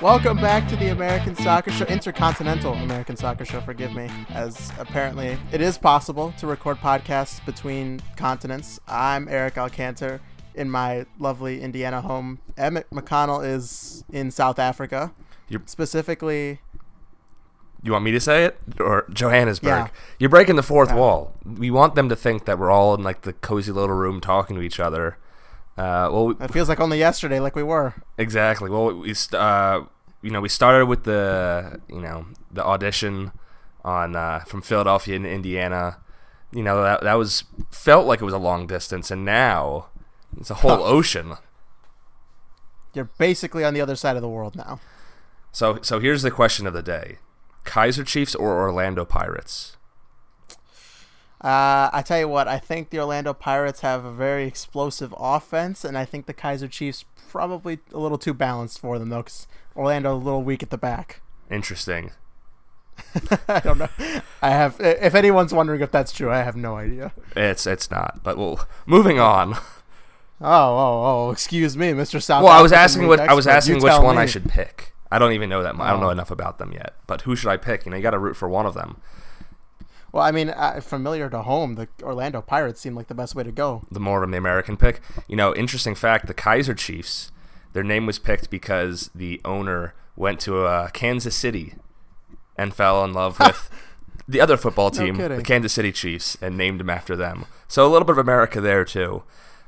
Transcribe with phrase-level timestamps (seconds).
[0.00, 5.36] Welcome back to the American Soccer Show, Intercontinental American Soccer Show, forgive me, as apparently
[5.50, 8.78] it is possible to record podcasts between continents.
[8.86, 10.20] I'm Eric Alcantar
[10.54, 12.38] in my lovely Indiana home.
[12.56, 15.12] Emmett McConnell is in South Africa.
[15.48, 16.60] You're- Specifically,
[17.82, 19.68] You want me to say it or Johannesburg?
[19.68, 19.86] Yeah.
[20.18, 20.96] You're breaking the fourth Yeah.
[20.96, 21.32] wall.
[21.44, 24.54] We want them to think that we're all in like the cozy little room talking
[24.56, 25.16] to each other.
[25.76, 27.94] Uh, well, we- it feels like only yesterday, like we were.
[28.16, 28.68] exactly.
[28.68, 29.82] Well, we uh,
[30.22, 33.32] you know we started with the you know the audition
[33.84, 35.98] on uh, from Philadelphia in Indiana.
[36.52, 39.88] You know that that was felt like it was a long distance, and now
[40.38, 41.34] it's a whole ocean.
[42.94, 44.80] You're basically on the other side of the world now.
[45.52, 47.18] So so here's the question of the day:
[47.64, 49.76] Kaizer Chiefs or Orlando Pirates?
[51.40, 55.84] Uh, I tell you what, I think the Orlando Pirates have a very explosive offense,
[55.84, 59.46] and I think the Kaizer Chiefs probably a little too balanced for them though, because
[59.78, 61.22] Orlando a little weak at the back.
[61.50, 62.10] Interesting.
[63.48, 63.88] I don't know.
[64.42, 64.76] I have.
[64.80, 67.12] If anyone's wondering if that's true, I have no idea.
[67.36, 68.20] It's it's not.
[68.24, 69.54] But well, moving on.
[69.54, 69.60] Oh,
[70.40, 71.30] oh, oh!
[71.30, 72.22] Excuse me, Mr.
[72.22, 72.42] South.
[72.44, 74.94] Well, I was asking what I was asking You which one I should pick.
[75.10, 75.74] I don't even know that.
[75.76, 76.10] mu- I don't know Oh.
[76.10, 76.94] enough about them yet.
[77.06, 77.84] But who should I pick?
[77.86, 79.00] You know, you got to root for one of them.
[80.12, 83.42] Well, I mean, uh, familiar to home, the Orlando Pirates seem like the best way
[83.44, 83.82] to go.
[83.90, 85.00] The more of the American pick.
[85.28, 87.30] You know, interesting fact: the Kaizer Chiefs.
[87.72, 91.74] Their name was picked because the owner went to uh, Kansas City
[92.56, 93.70] and fell in love with
[94.26, 95.42] the other football No team, the.
[95.42, 97.46] Kansas City Chiefs, and named him after them.
[97.68, 99.22] So a little bit of America there too.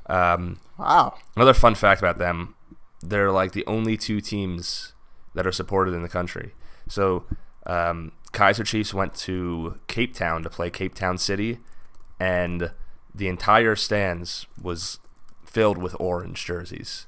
[0.07, 1.15] Um, Wow.
[1.37, 2.55] Another fun fact about them,
[3.03, 4.95] they're like the only two teams
[5.35, 6.55] that are supported in the country.
[6.89, 7.25] So
[7.67, 11.59] um, Kaizer Chiefs went to Cape Town to play Cape Town City,
[12.19, 12.73] and
[13.15, 15.01] the entire stands was
[15.45, 17.07] filled with orange jerseys.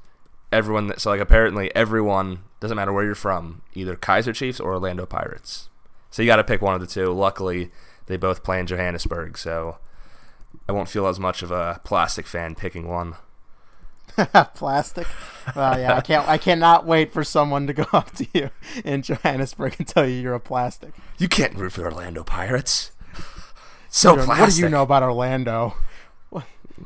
[0.52, 4.72] Everyone, that, so like apparently everyone doesn't matter where you're from, either Kaizer Chiefs or
[4.72, 5.68] Orlando Pirates.
[6.10, 7.10] So you got to pick one of the two.
[7.12, 7.70] Luckily,
[8.06, 9.78] they both play in Johannesburg, so
[10.68, 13.16] I won't feel as much of a plastic fan picking one.
[14.54, 15.06] Plastic.
[15.56, 16.28] Well, yeah, I can't.
[16.28, 18.50] I cannot wait for someone to go up to you
[18.84, 20.92] in Johannesburg and tell you you're a plastic.
[21.16, 22.91] You can't root for Orlando Pirates.
[23.94, 24.54] So What plastic.
[24.56, 25.74] do you know about Orlando?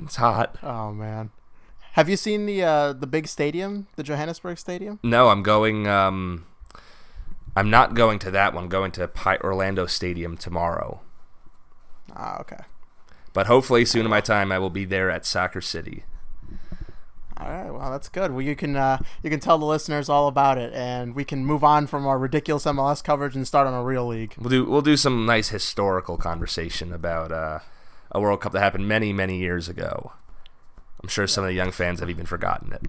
[0.02, 0.56] It's hot.
[0.62, 1.30] Oh man.
[1.96, 5.00] Have you seen the uh, the big stadium, the Johannesburg Stadium?
[5.02, 5.88] No, I'm going.
[5.88, 6.44] Um,
[7.56, 8.64] I'm not going to that one.
[8.64, 11.00] I'm going to Pi- Orlando Stadium tomorrow.
[12.14, 12.64] Ah, okay.
[13.32, 16.04] But hopefully, soon in my time, I will be there at Soccer City.
[17.38, 17.70] All right.
[17.70, 18.30] Well, that's good.
[18.30, 21.46] Well, you can uh, you can tell the listeners all about it, and we can
[21.46, 24.34] move on from our ridiculous MLS coverage and start on a real league.
[24.36, 24.66] We'll do.
[24.66, 27.60] We'll do some nice historical conversation about uh,
[28.12, 30.12] a World Cup that happened many, many years ago.
[31.06, 32.82] I'm sure some of the young fans have even forgotten it.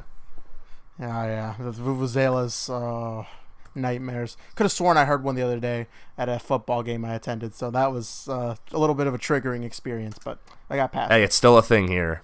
[0.99, 1.55] Yeah, yeah.
[1.59, 3.27] The Vuvuzelas uh,
[3.75, 4.37] nightmares.
[4.55, 5.85] Could have sworn I heard one the other day
[6.17, 9.19] at a football game I attended, so that was uh, a little bit of a
[9.19, 11.11] triggering experience, but I got past.
[11.11, 12.23] Hey, it's still a thing here.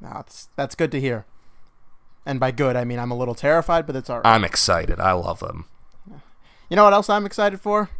[0.00, 0.24] No,
[0.56, 1.24] that's good to hear.
[2.26, 4.26] And by good, I mean I'm a little terrified, but it's all right.
[4.26, 4.98] I'm excited.
[4.98, 5.66] I love them.
[6.68, 7.90] you know what else I'm excited for?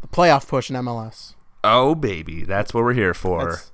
[0.00, 1.34] The playoff push in MLS.
[1.64, 3.54] Oh baby, that's what we're here for.
[3.54, 3.72] It's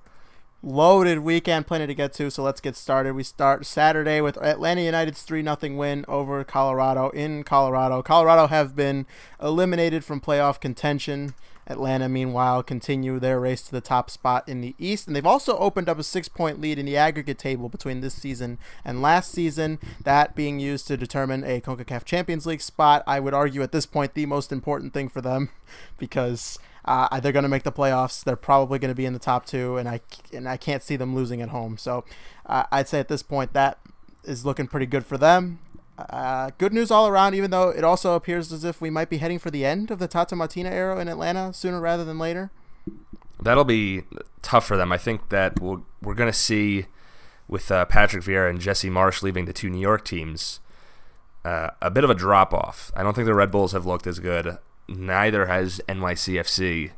[0.62, 2.31] loaded weekend, plenty to get to.
[2.31, 3.15] So let's get started.
[3.15, 8.03] We start Saturday with Atlanta United's three 0 win over Colorado in Colorado.
[8.03, 9.06] Colorado have been
[9.41, 11.34] eliminated from playoff contention.
[11.66, 15.56] Atlanta, meanwhile, continue their race to the top spot in the East, and they've also
[15.59, 19.78] opened up a six-point lead in the aggregate table between this season and last season.
[20.03, 23.04] That being used to determine a Concacaf Champions League spot.
[23.06, 25.50] I would argue at this point the most important thing for them,
[25.98, 28.25] because uh, they're going to make the playoffs.
[28.25, 30.01] They're probably going to be in the top two, and I
[30.33, 31.77] and I can't see them losing at home.
[31.77, 32.05] So
[32.47, 33.79] uh, I'd say at this point that
[34.25, 35.61] is looking pretty good for them.
[35.99, 39.19] Uh, good news all around, even though it also appears as if we might be
[39.19, 42.51] heading for the end of the Tata Martino era in Atlanta sooner rather than later.
[43.43, 44.03] That'll be
[44.43, 44.93] tough for them.
[44.93, 46.87] I think that we'll, we're going to see
[47.49, 50.60] with uh, Patrick Vieira and Jesse Marsch leaving the two New York teams
[51.45, 52.93] uh, a bit of a drop off.
[52.95, 54.59] I don't think the Red Bulls have looked as good.
[54.91, 56.91] Neither has NYCFC.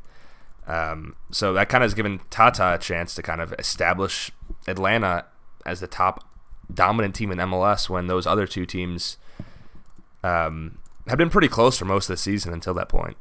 [0.66, 4.30] Um, so that kind of has given Tata a chance to kind of establish
[4.66, 5.26] Atlanta
[5.66, 6.28] as the top
[6.72, 9.18] dominant team in MLS when those other two teams
[10.24, 13.16] um, have been pretty close for most of the season until that point.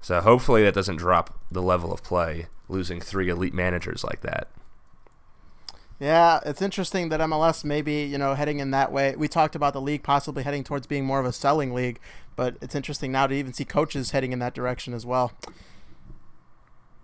[0.00, 4.48] So hopefully that doesn't drop the level of play, losing three elite managers like that.
[5.98, 9.14] Yeah, it's interesting that MLS may be, you know, heading in that way.
[9.16, 11.98] We talked about the league possibly heading towards being more of a selling league,
[12.36, 15.32] but it's interesting now to even see coaches heading in that direction as well.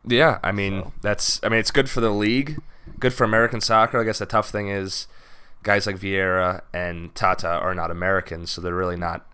[0.07, 2.61] Yeah, I mean So- that's I mean it's good for the league,
[2.99, 4.01] good for American soccer.
[4.01, 5.07] I guess the tough thing is
[5.63, 9.27] guys like Vieira and Tata are not Americans, so they're really not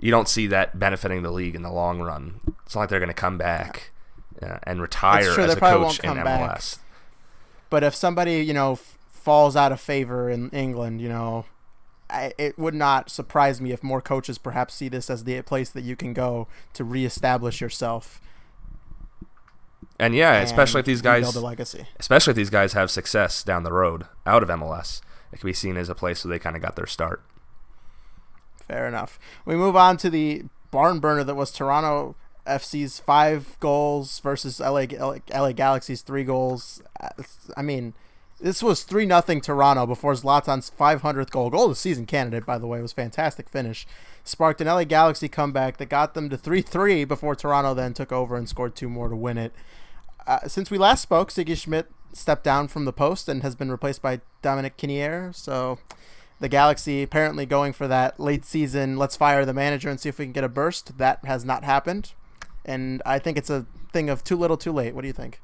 [0.00, 2.40] you don't see that benefiting the league in the long run.
[2.64, 3.90] It's not like they're going to come back
[4.40, 6.24] uh, and retire as a coach in won't come MLS.
[6.24, 6.62] back.
[7.70, 11.44] But if somebody, you know, f- falls out of favor in England, you know,
[12.10, 15.70] I, it would not surprise me if more coaches perhaps see this as the place
[15.70, 18.20] that you can go to reestablish yourself.
[20.00, 21.86] And yeah, and especially if these guys, a legacy.
[21.98, 25.00] especially if these guys have success down the road out of MLS,
[25.32, 27.22] it can be seen as a place where they kind of got their start.
[28.66, 29.18] Fair enough.
[29.44, 32.14] We move on to the barn burner that was Toronto
[32.48, 34.86] FC's five goals versus LA,
[35.32, 36.82] LA Galaxy's three goals.
[37.56, 37.94] I mean,
[38.40, 41.50] this was three nothing Toronto before Zlatan's 500th goal.
[41.50, 43.86] Goal of the season candidate, by the way, was fantastic finish.
[44.22, 48.12] Sparked an LA Galaxy comeback that got them to 3 3 before Toronto then took
[48.12, 49.52] over and scored two more to win it.
[50.26, 53.70] Uh, since we last spoke, Sigi Schmid stepped down from the post and has been
[53.70, 55.32] replaced by Dominic Kinnear.
[55.32, 55.78] So
[56.40, 60.18] the Galaxy apparently going for that late season, let's fire the manager and see if
[60.18, 60.98] we can get a burst.
[60.98, 62.12] That has not happened.
[62.68, 64.94] And I think it's a thing of too little too late.
[64.94, 65.40] What do you think?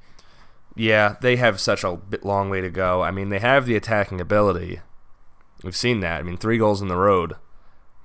[0.76, 3.02] Yeah, they have such a long way to go.
[3.02, 4.80] I mean, they have the attacking ability.
[5.62, 6.18] We've seen that.
[6.20, 7.34] I mean, three goals in the road.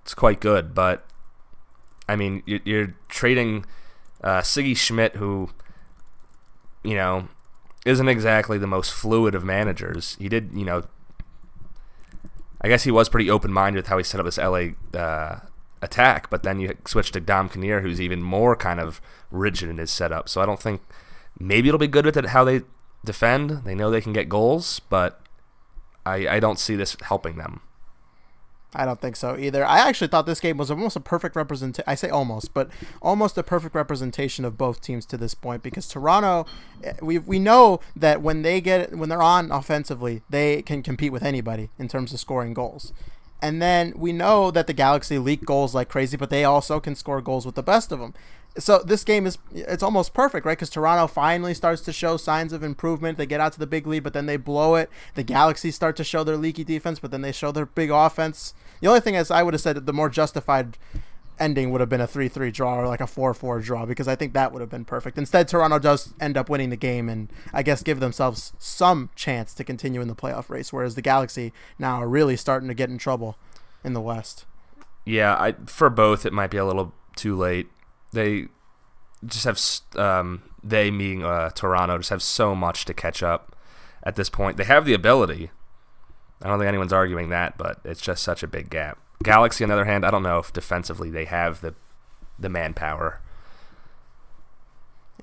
[0.03, 1.05] It's quite good, but
[2.07, 3.65] I mean, you- you're trading
[4.23, 5.49] uh, Sigi Schmid, who,
[6.83, 7.27] you know,
[7.85, 10.15] isn't exactly the most fluid of managers.
[10.19, 10.83] He did, you know,
[12.61, 15.39] I guess he was pretty open minded with how he set up this LA uh,
[15.81, 19.77] attack, but then you switch to Dom Kinnear, who's even more kind of rigid in
[19.77, 20.29] his setup.
[20.29, 20.81] So I don't think
[21.39, 22.61] maybe it'll be good with it how they
[23.05, 23.63] defend.
[23.65, 25.21] They know they can get goals, but
[26.05, 27.61] I, I don't see this helping them.
[28.73, 29.65] I don't think so either.
[29.65, 31.83] I actually thought this game was almost a perfect representation.
[31.87, 32.69] I say almost, but
[33.01, 36.45] almost a perfect representation of both teams to this point because Toronto,
[36.83, 41.11] eh, we we know that when they get when they're on offensively, they can compete
[41.11, 42.93] with anybody in terms of scoring goals.
[43.41, 46.95] And then we know that the Galaxy leak goals like crazy, but they also can
[46.95, 48.13] score goals with the best of them.
[48.57, 50.57] So this game is it's almost perfect, right?
[50.57, 53.17] Because Toronto finally starts to show signs of improvement.
[53.17, 54.89] They get out to the big lead, but then they blow it.
[55.13, 58.53] The Galaxy start to show their leaky defense, but then they show their big offense.
[58.81, 60.77] The only thing is, I would have said the more justified
[61.39, 64.33] ending would have been a 3-3 draw or like a 4-4 draw because I think
[64.33, 65.17] that would have been perfect.
[65.17, 69.53] Instead, Toronto does end up winning the game and I guess give themselves some chance
[69.55, 72.89] to continue in the playoff race, whereas the Galaxy now are really starting to get
[72.89, 73.37] in trouble
[73.83, 74.45] in the West.
[75.05, 77.67] Yeah, I for both it might be a little too late.
[78.11, 78.47] They
[79.25, 79.59] just have
[79.99, 83.55] um, they meaning uh, Toronto just have so much to catch up
[84.03, 84.57] at this point.
[84.57, 85.51] They have the ability.
[86.41, 88.97] I don't think anyone's arguing that, but it's just such a big gap.
[89.23, 91.75] Galaxy, on the other hand, I don't know if defensively they have the
[92.37, 93.19] the manpower.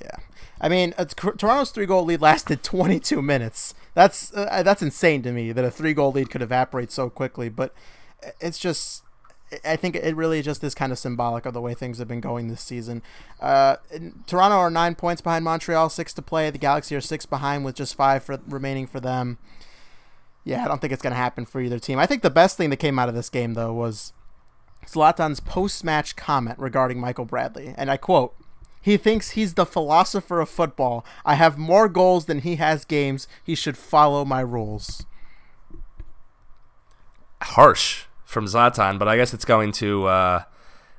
[0.01, 0.17] Yeah,
[0.61, 0.93] I mean,
[1.39, 3.75] Toronto's three goal lead lasted 22 minutes.
[3.95, 7.49] That's uh, that's insane to me that a three goal lead could evaporate so quickly.
[7.49, 7.75] But
[8.41, 9.03] it's just,
[9.65, 12.21] I think it really just is kind of symbolic of the way things have been
[12.21, 13.03] going this season.
[13.41, 13.77] Uh,
[14.27, 16.51] Toronto are nine points behind Montreal, six to play.
[16.51, 19.39] The Galaxy are six behind with just five for, remaining for them.
[20.47, 21.99] Yeah, I don't think it's going to happen for either team.
[21.99, 24.13] I think the best thing that came out of this game though was
[24.87, 28.35] Zlatan's post-match comment regarding Michael Bradley, and I quote.
[28.81, 31.05] He thinks he's the philosopher of football.
[31.25, 33.27] I have more goals than he has games.
[33.43, 35.05] He should follow my rules.
[37.43, 40.45] Harsh from Zlatan, but I guess it's going to uh,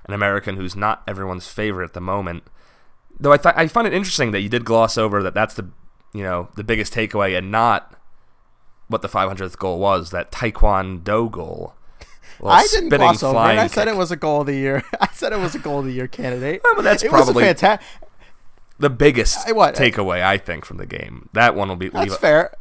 [0.06, 2.44] an American who's not everyone's favorite at the moment.
[3.18, 5.70] Though I th- I find it interesting that you did gloss over that that's the
[6.14, 7.97] you know the biggest takeaway and not
[8.88, 11.74] what the 500th goal was that Taekwondo goal.
[12.46, 13.58] I didn't gloss over it.
[13.58, 14.84] I said it was a goal of the year.
[15.02, 16.62] I said it was a goal of the year candidate.
[16.64, 17.82] Well, but that's it probably was fanta-
[18.80, 21.30] the biggest I, what, takeaway I think from the game.
[21.34, 22.54] That one will be that's leave, fair.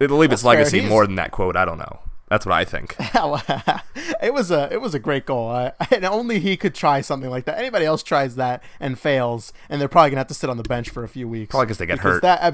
[0.00, 1.56] It'll leave That's its legacy more than that quote.
[1.56, 2.00] I don't know.
[2.28, 2.94] That's what I think.
[4.22, 7.30] it was a it was a great goal, I, and only he could try something
[7.30, 7.58] like that.
[7.58, 10.62] Anybody else tries that and fails, and they're probably gonna have to sit on the
[10.62, 11.50] bench for a few weeks.
[11.50, 12.22] Probably 'cause they get because hurt.
[12.22, 12.52] That uh,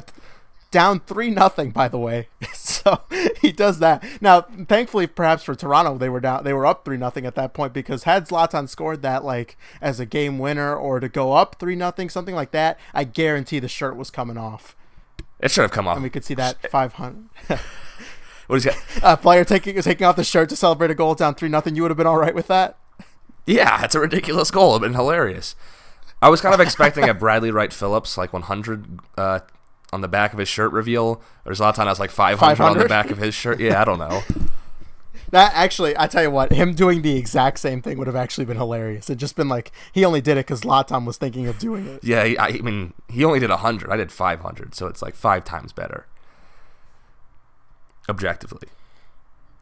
[0.74, 2.28] down three nothing, by the way.
[2.52, 3.00] so
[3.40, 4.04] he does that.
[4.20, 6.42] Now, thankfully, perhaps for Toronto, they were down.
[6.42, 10.00] They were up three nothing at that point because had Zlatan scored that like as
[10.00, 13.68] a game winner or to go up three nothing, something like that, I guarantee the
[13.68, 14.74] shirt was coming off,
[15.38, 15.96] It should have come off.
[15.96, 17.28] and we could see that five hundred.
[18.46, 21.34] What is that a player taking taking off the shirt to celebrate a goal down
[21.34, 21.76] three nothing.
[21.76, 22.76] You would have been all right with that.
[23.46, 24.72] Yeah, it's a ridiculous goal.
[24.72, 25.54] It'd been hilarious.
[26.20, 29.40] I was kind of expecting a Bradley Wright Phillips like 100 uh,
[29.94, 32.78] on the back of his shirt reveal, there's a or Zlatan has like 500, on
[32.78, 33.60] the back of his shirt.
[33.60, 34.22] Yeah, I don't know.
[35.30, 38.44] That actually, I tell you what, him doing the exact same thing would have actually
[38.44, 39.10] been hilarious.
[39.10, 42.04] It'd just been like he only did it because Zlatan was thinking of doing it.
[42.04, 43.90] Yeah, I, I mean, he only did 100.
[43.90, 46.06] I did 500, so it's like five times better.
[48.08, 48.68] Objectively.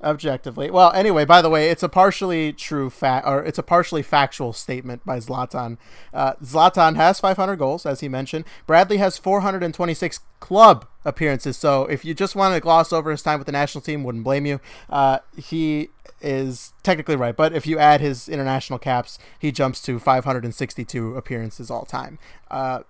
[0.02, 0.70] Objectively.
[0.70, 4.52] Well, anyway, by the way, it's a partially true fact, or it's a partially factual
[4.52, 5.78] statement by Zlatan.
[6.12, 8.44] Uh, Zlatan has 500 goals, as he mentioned.
[8.66, 11.56] Bradley has 426 club appearances.
[11.56, 14.24] So if you just want to gloss over his time with the national team, wouldn't
[14.24, 14.60] blame you.
[14.90, 15.88] Uh, he
[16.20, 21.70] is technically right, but if you add his international caps, he jumps to 562 appearances
[21.70, 22.18] all time.
[22.50, 22.80] Uh,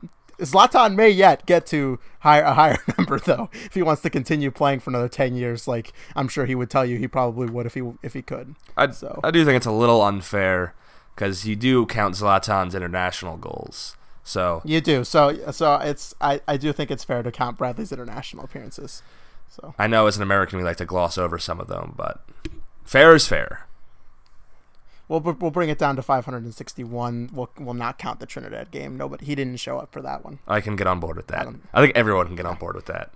[0.43, 4.51] Zlatan may yet get to higher, a higher number though if he wants to continue
[4.51, 5.67] playing for another ten years.
[5.67, 8.55] Like I'm sure he would tell you, he probably would if he if he could.
[8.77, 10.75] I So I do think it's a little unfair
[11.15, 13.97] because you do count Zlatan's international goals.
[14.25, 15.05] So you do.
[15.05, 19.03] So so it's I I do think it's fair to count Bradley's international appearances.
[19.49, 22.25] So I know as an American we like to gloss over some of them, but
[22.85, 23.67] fair is fair.
[25.21, 27.31] We'll we'll bring it down to 561.
[27.33, 28.97] We'll we'll not count the Trinidad game.
[28.97, 30.39] Nobody he didn't show up for that one.
[30.49, 31.47] I can get on board with that.
[31.47, 33.13] Um, I think everyone can get on board with that.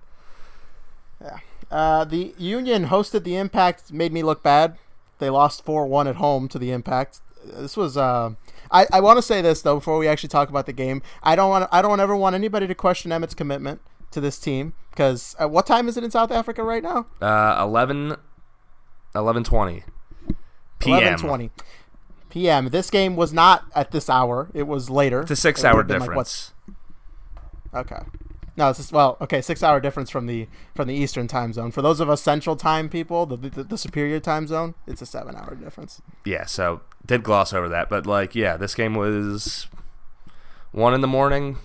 [1.21, 1.39] Yeah.
[1.71, 3.93] Uh, the Union hosted the Impact.
[3.93, 4.77] Made me look bad.
[5.19, 7.21] They lost four one at home to the Impact.
[7.45, 7.97] This was.
[7.97, 8.35] Uh,
[8.71, 11.03] I I want to say this though before we actually talk about the game.
[11.23, 11.69] I don't want.
[11.73, 15.67] I don't ever want anybody to question Emmett's commitment to this team because uh, what
[15.67, 17.07] time is it in South Africa right now?
[17.21, 18.17] Uh, 11,
[19.15, 19.83] 11.20
[20.79, 21.19] p.m.
[21.19, 21.51] 11:20
[22.37, 22.69] p.m.
[22.69, 24.49] This game was not at this hour.
[24.53, 25.23] It was later.
[25.23, 26.53] It's a six-hour would've like, difference.
[27.73, 28.01] Okay.
[28.59, 31.71] No, it's just, well, okay, six hour difference from the from the Eastern time zone.
[31.71, 35.07] For those of us Central time people, the the, the superior time zone, it's a
[35.07, 36.03] seven hour difference.
[36.25, 39.67] yeah, so did gloss over that, but like, yeah, this game was
[40.73, 41.59] one in the morning.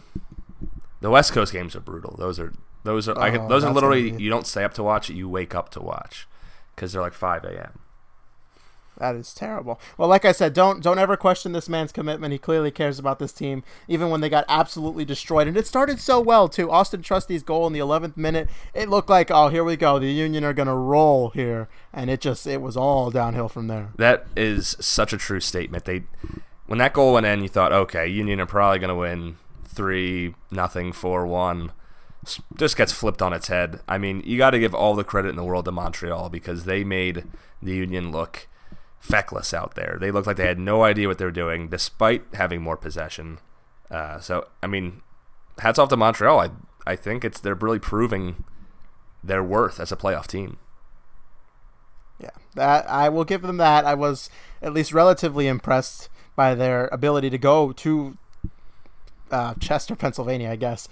[1.01, 2.15] The West Coast games are brutal.
[2.17, 4.83] Those are those are I Oh, those are literally be- you don't stay up to
[4.83, 6.27] watch it, you wake up to watch
[6.75, 7.79] because they're like five a.m.
[9.01, 9.79] That is terrible.
[9.97, 12.33] Well, like I said, don't don't ever question this man's commitment.
[12.33, 15.47] He clearly cares about this team, even when they got absolutely destroyed.
[15.47, 16.67] And it started so well too.
[16.67, 18.47] Auston Trusty's goal in the 11th minute.
[18.75, 19.97] It looked like, oh, here we go.
[19.97, 23.89] The Union are gonna roll here, and it just it was all downhill from there.
[23.95, 25.85] That is such a true statement.
[25.85, 26.03] They
[26.67, 30.91] when that goal went in, you thought, okay, Union are probably to win three nothing,
[30.93, 31.71] four one.
[32.55, 33.79] Just gets flipped on its head.
[33.87, 36.65] I mean, you got to give all the credit in the world to Montreal because
[36.65, 37.23] they made
[37.63, 38.47] the Union look
[39.01, 39.97] feckless out there.
[39.99, 43.39] They looked like they had no idea what they were doing, despite having more possession.
[43.89, 45.01] Uh, so, I mean,
[45.59, 46.39] hats off to Montreal.
[46.39, 46.49] I
[46.85, 48.43] I think it's they're really proving
[49.23, 50.57] their worth as a playoff team.
[52.19, 53.85] Yeah, that I will give them that.
[53.85, 54.29] I was
[54.61, 58.17] at least relatively impressed by their ability to go to
[59.31, 60.87] uh, Chester, Pennsylvania, I guess,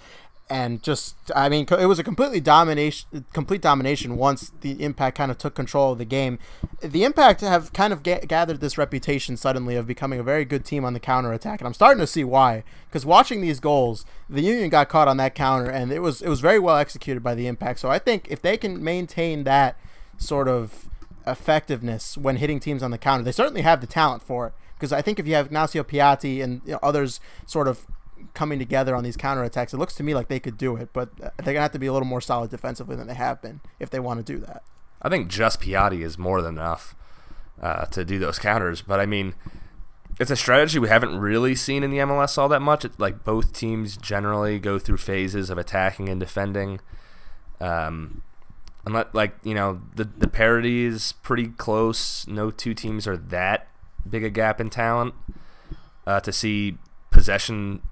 [0.50, 5.30] and just I mean it was a completely domination, complete domination once the Impact kind
[5.30, 6.38] of took control of the game.
[6.80, 10.64] The Impact have kind of ga- gathered this reputation suddenly of becoming a very good
[10.64, 12.64] team on the counter attack, and I'm starting to see why.
[12.88, 16.28] Because watching these goals, the Union got caught on that counter, and it was it
[16.28, 17.78] was very well executed by the Impact.
[17.78, 19.76] So I think if they can maintain that
[20.18, 20.90] sort of
[21.26, 23.24] effectiveness when hitting teams on the counter.
[23.24, 26.42] They certainly have the talent for it because I think if you have Ignacio Piatti
[26.42, 27.86] and you know, others sort of
[28.34, 31.16] coming together on these counterattacks, it looks to me like they could do it, but
[31.16, 33.60] they're going to have to be a little more solid defensively than they have been
[33.78, 34.62] if they want to do that.
[35.02, 36.94] I think just Piatti is more than enough
[37.60, 38.82] uh, to do those counters.
[38.82, 39.34] But I mean,
[40.18, 42.84] it's a strategy we haven't really seen in the MLS all that much.
[42.84, 46.80] It's like both teams generally go through phases of attacking and defending.
[47.60, 48.22] Um,
[48.86, 52.26] let, like you know, the the parity is pretty close.
[52.26, 53.68] No two teams are that
[54.08, 55.14] big a gap in talent.
[56.06, 56.76] Uh, to see
[57.10, 57.82] possession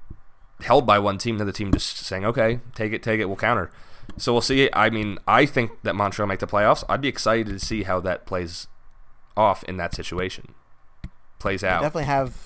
[0.63, 3.71] held by one team, another team just saying, "Okay, take it, take it, we'll counter."
[4.17, 4.69] So we'll see.
[4.73, 6.83] I mean, I think that Montreal make the playoffs.
[6.89, 8.67] I'd be excited to see how that plays
[9.37, 10.55] off in that situation.
[11.39, 11.83] Plays They out.
[11.83, 12.37] definitely have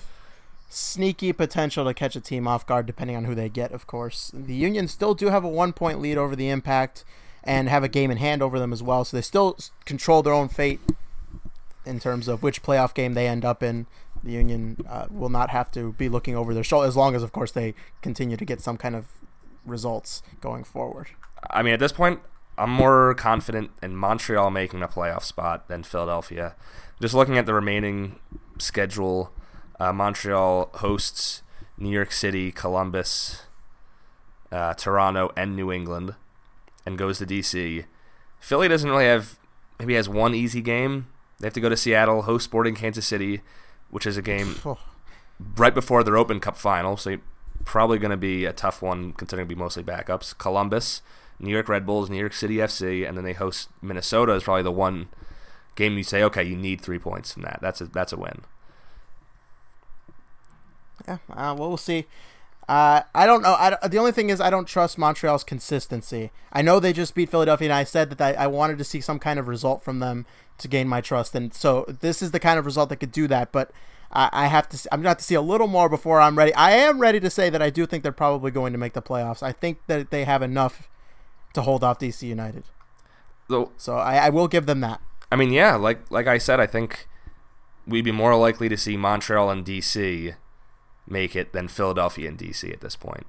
[0.69, 4.31] sneaky potential to catch a team off guard depending on who they get, of course.
[4.33, 7.05] The Union still do have a one point lead over the Impact
[7.43, 10.33] and have a game in hand over them as well, so they still control their
[10.33, 10.79] own fate
[11.85, 13.85] in terms of which playoff game they end up in.
[14.23, 17.23] The Union uh, will not have to be looking over their shoulder as long as,
[17.23, 19.05] of course, they continue to get some kind of
[19.65, 21.09] results going forward.
[21.49, 22.21] I mean, at this point,
[22.57, 26.55] I'm more confident in Montreal making a playoff spot than Philadelphia.
[27.01, 28.19] Just looking at the remaining
[28.59, 29.33] schedule,
[29.79, 31.41] uh, Montreal hosts
[31.77, 33.43] New York City, Columbus,
[34.51, 36.15] uh, Toronto, and New England,
[36.85, 37.85] and goes to DC.
[38.39, 39.39] Philly doesn't really have
[39.79, 41.07] maybe has one easy game.
[41.39, 43.41] They have to go to Seattle, host Sporting Kansas City,
[43.93, 44.55] which is a game
[45.55, 47.17] right before their Open Cup final, so
[47.63, 50.35] probably going to be a tough one considering it'll be mostly backups.
[50.35, 51.03] Columbus,
[51.39, 54.63] New York Red Bulls, New York City FC, and then they host Minnesota is probably
[54.63, 55.09] the one
[55.75, 57.59] game you say, okay, you need three points from that.
[57.61, 58.41] That's a that's a win.
[61.07, 62.07] Yeah, uh, well, we'll see.
[62.67, 63.55] Uh, I don't know.
[63.59, 66.31] I, the only thing is I don't trust Montreal's consistency.
[66.51, 69.01] I know they just beat Philadelphia, and I said that I, I wanted to see
[69.01, 70.25] some kind of result from them
[70.57, 73.27] to gain my trust, and so this is the kind of result that could do
[73.27, 73.51] that.
[73.51, 73.71] But
[74.11, 74.87] I, I have to.
[74.91, 76.53] I'm to have to see a little more before I'm ready.
[76.53, 79.01] I am ready to say that I do think they're probably going to make the
[79.01, 79.43] playoffs.
[79.43, 80.87] I think that they have enough
[81.53, 82.63] to hold off DC United.
[83.49, 85.01] So, so I, I will give them that.
[85.31, 87.07] I mean, yeah, like like I said, I think
[87.87, 90.35] we'd be more likely to see Montreal and DC
[91.07, 93.25] make it than Philadelphia and DC at this point.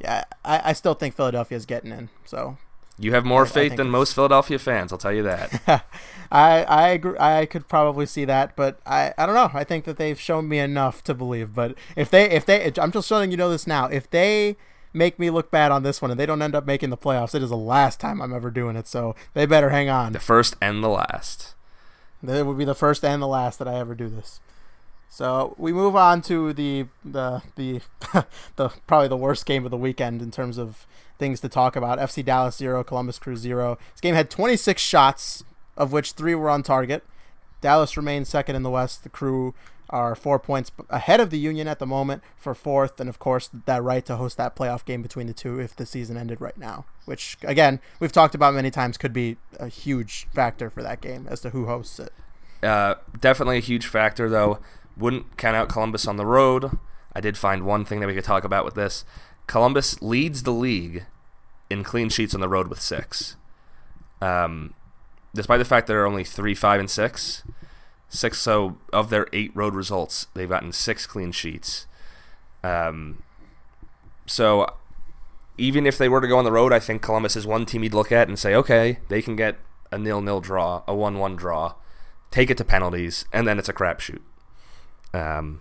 [0.00, 2.10] Yeah, I, I still think Philadelphia's getting in.
[2.24, 2.58] So
[2.98, 4.92] you have more I, faith I than most Philadelphia fans.
[4.92, 5.84] I'll tell you that.
[6.30, 7.18] I I agree.
[7.18, 9.50] I could probably see that, but I, I don't know.
[9.52, 11.54] I think that they've shown me enough to believe.
[11.54, 13.86] But if they if they I'm just letting you know this now.
[13.86, 14.56] If they
[14.92, 17.34] make me look bad on this one and they don't end up making the playoffs,
[17.34, 18.86] it is the last time I'm ever doing it.
[18.86, 20.12] So they better hang on.
[20.12, 21.54] The first and the last.
[22.26, 24.40] It would be the first and the last that I ever do this.
[25.10, 27.80] So we move on to the the the
[28.56, 30.86] the probably the worst game of the weekend in terms of
[31.18, 31.98] things to talk about.
[31.98, 33.78] FC Dallas zero, Columbus Crew zero.
[33.92, 35.44] This game had 26 shots,
[35.76, 37.04] of which three were on target.
[37.60, 39.02] Dallas remains second in the West.
[39.02, 39.54] The Crew
[39.90, 43.50] are four points ahead of the Union at the moment for fourth, and of course
[43.66, 46.56] that right to host that playoff game between the two if the season ended right
[46.58, 46.84] now.
[47.04, 51.26] Which again we've talked about many times could be a huge factor for that game
[51.30, 52.12] as to who hosts it.
[52.62, 54.58] Uh, definitely a huge factor though.
[54.96, 56.78] Wouldn't count out Columbus on the road.
[57.12, 59.04] I did find one thing that we could talk about with this.
[59.46, 61.04] Columbus leads the league
[61.70, 63.36] in clean sheets on the road with six.
[64.20, 64.74] Um,
[65.34, 67.42] despite the fact there are only three, five, and six,
[68.08, 68.40] six.
[68.40, 71.86] So of their eight road results, they've gotten six clean sheets.
[72.62, 73.22] Um,
[74.26, 74.66] so
[75.58, 77.82] even if they were to go on the road, I think Columbus is one team
[77.84, 79.56] you'd look at and say, okay, they can get
[79.92, 81.74] a nil-nil draw, a one-one draw,
[82.30, 84.20] take it to penalties, and then it's a crapshoot.
[85.12, 85.60] Um,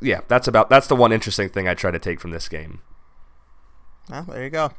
[0.00, 2.80] yeah, that's about that's the one interesting thing I try to take from this game.
[4.10, 4.72] Well, there you go.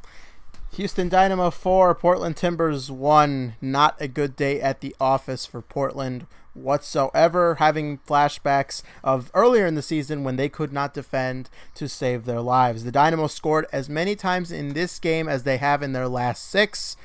[0.74, 3.54] Houston Dynamo 4, Portland Timbers 1.
[3.60, 7.54] Not a good day at the office for Portland whatsoever.
[7.54, 12.40] Having flashbacks of earlier in the season when they could not defend to save their
[12.40, 12.84] lives.
[12.84, 16.44] The Dynamo scored as many times in this game as they have in their last
[16.48, 16.96] six.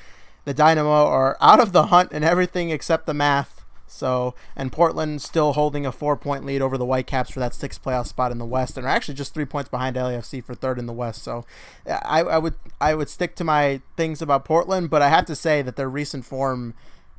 [0.44, 3.61] The Dynamo are out of the hunt and everything except the math
[3.92, 7.84] so, and Portland still holding a four point lead over the Whitecaps for that sixth
[7.84, 10.80] playoff spot in the West, and are actually just three points behind LAFC for third
[10.80, 11.22] in the West.
[11.24, 11.46] So,
[11.86, 15.36] I, I would I would stick to my things about Portland, but I have to
[15.36, 16.74] say that their recent form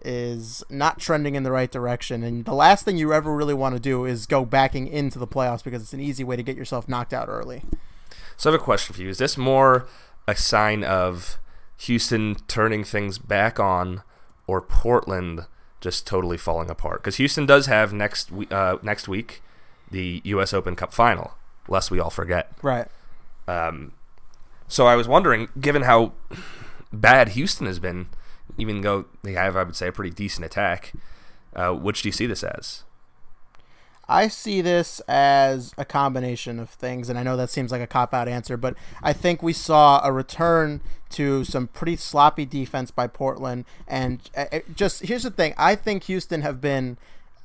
[0.04, 2.22] is not trending in the right direction.
[2.24, 5.26] And the last thing you ever really want to do is go backing into the
[5.26, 7.62] playoffs because it's an easy way to get yourself knocked out early.
[8.38, 9.86] So, I have a question for you: Is this more
[10.26, 11.38] a sign of
[11.76, 14.02] Houston turning things back on,
[14.46, 15.46] or Portland?
[15.82, 17.02] Just totally falling apart.
[17.02, 19.42] Because Houston does have next uh, next week
[19.90, 20.54] the U.S.
[20.54, 21.34] Open Cup final,
[21.68, 22.50] lest we all forget.
[22.62, 22.88] Right.
[23.46, 23.92] Um,
[24.68, 26.12] so I was wondering, given how
[26.90, 28.06] bad Houston has been,
[28.56, 30.92] even though they have, I would say, a pretty decent attack,
[31.54, 32.84] uh, which do you see this as?
[34.12, 37.86] I see this as a combination of things, and I know that seems like a
[37.86, 42.90] cop out answer, but I think we saw a return to some pretty sloppy defense
[42.90, 43.64] by Portland.
[43.88, 46.98] And uh, uh, just here's the thing I think Houston have been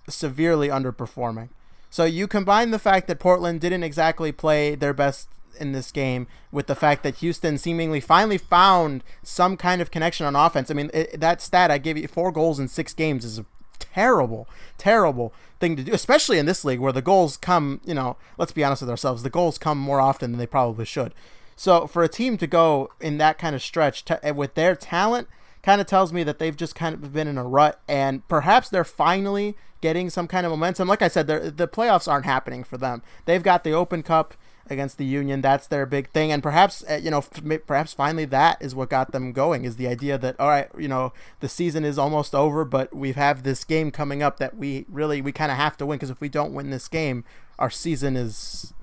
[0.10, 1.50] severely underperforming.
[1.90, 6.28] So you combine the fact that Portland didn't exactly play their best in this game
[6.52, 10.70] with the fact that Houston seemingly finally found some kind of connection on offense.
[10.70, 13.46] I mean, it, that stat I gave you four goals in six games is a
[13.80, 18.18] terrible, terrible thing to do, especially in this league where the goals come, you know,
[18.38, 21.14] let's be honest with ourselves, the goals come more often than they probably should.
[21.56, 24.76] So for a team to go in that kind of stretch to, eh, with their
[24.76, 25.28] talent,
[25.64, 28.70] kind of tells me that they've just kind of been in a rut, and perhaps
[28.70, 30.88] they're finally getting some kind of momentum.
[30.88, 33.02] Like I said, the playoffs aren't happening for them.
[33.26, 34.36] They've got the Open Cup
[34.70, 35.42] against the Union.
[35.42, 39.12] That's their big thing, and perhaps uh, you know, perhaps finally that is what got
[39.12, 39.66] them going.
[39.66, 43.14] Is the idea that all right, you know, the season is almost over, but we
[43.14, 46.10] have this game coming up that we really we kind of have to win because
[46.10, 47.24] if we don't win this game,
[47.60, 48.74] our season is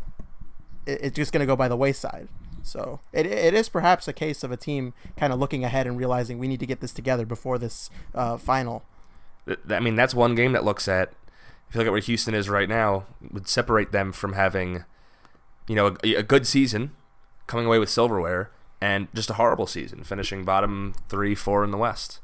[0.87, 2.29] it's just going to go by the wayside.
[2.62, 5.99] So it, it is perhaps a case of a team kind of looking ahead and
[5.99, 8.83] realizing we need to get this together before this uh, final.
[9.68, 11.12] I mean, that's one game that looks at.
[11.68, 14.85] If you look at where Houston is right now, would separate them from having
[15.68, 16.92] you know, a, a good season,
[17.46, 18.50] coming away with silverware,
[18.81, 22.20] and just a horrible season, finishing bottom three, four in the West.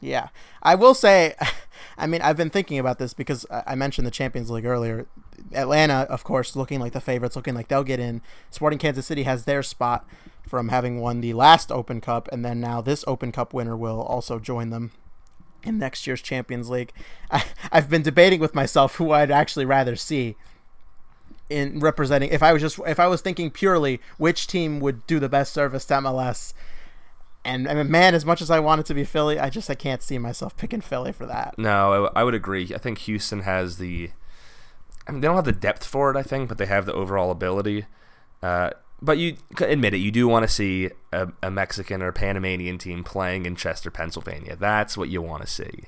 [0.00, 0.28] Yeah,
[0.62, 1.36] I will say,
[1.98, 5.06] I mean, I've been thinking about this because I mentioned the Champions League earlier.
[5.52, 8.20] Atlanta, of course, looking like the favorites, looking like they'll get in.
[8.50, 10.04] Sporting Kansas City has their spot
[10.46, 14.02] from having won the last Open Cup, and then now this Open Cup winner will
[14.02, 14.90] also join them
[15.62, 16.92] in next year's Champions League.
[17.30, 20.36] I, I've been debating with myself who I'd actually rather see
[21.50, 22.30] in representing.
[22.30, 25.52] If I was just if I was thinking purely which team would do the best
[25.52, 26.52] service to MLS,
[27.44, 29.74] and I mean, man, as much as I wanted to be Philly, I just I
[29.74, 31.58] can't see myself picking Philly for that.
[31.58, 32.72] No, I, would agree.
[32.74, 34.10] I think Houston has the.
[35.06, 36.92] I mean, they don't have the depth for it, I think, but they have the
[36.92, 37.86] overall ability.
[38.40, 42.78] Uh, but you admit it, you do want to see a, a Mexican or Panamanian
[42.78, 44.54] team playing in Chester, Pennsylvania.
[44.54, 45.86] That's what you want to see.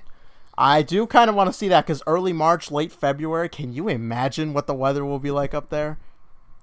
[0.57, 3.49] I do kind of want to see that because early March, late February.
[3.49, 5.99] Can you imagine what the weather will be like up there?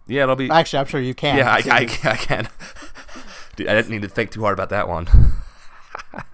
[0.08, 0.50] Yeah, it'll be.
[0.50, 1.38] Actually, I'm sure you can.
[1.38, 2.50] Yeah, I, I, I can.
[3.56, 5.08] Dude, I didn't need to think too hard about that one.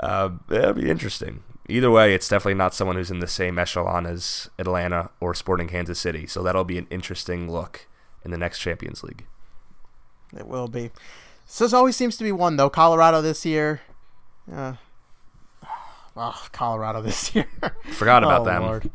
[0.00, 1.42] uh, that'll be interesting.
[1.68, 5.68] Either way, it's definitely not someone who's in the same echelon as Atlanta or Sporting
[5.68, 6.26] Kansas City.
[6.26, 7.86] So that'll be an interesting look
[8.24, 9.26] in the next Champions League.
[10.36, 10.90] It will be.
[11.46, 12.70] So this always seems to be one though.
[12.70, 13.82] Colorado this year.
[14.52, 14.74] Uh,
[16.16, 17.48] oh, Colorado this year.
[17.92, 18.62] Forgot about oh, them.
[18.62, 18.90] Lord.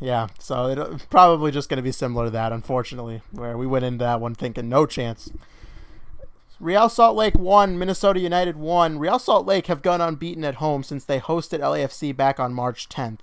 [0.00, 3.66] Yeah, so it's uh, probably just going to be similar to that, unfortunately, where we
[3.66, 5.30] went into that one thinking no chance.
[6.58, 8.98] Real Salt Lake won, Minnesota United won.
[8.98, 12.88] Real Salt Lake have gone unbeaten at home since they hosted LAFC back on March
[12.88, 13.20] 10th.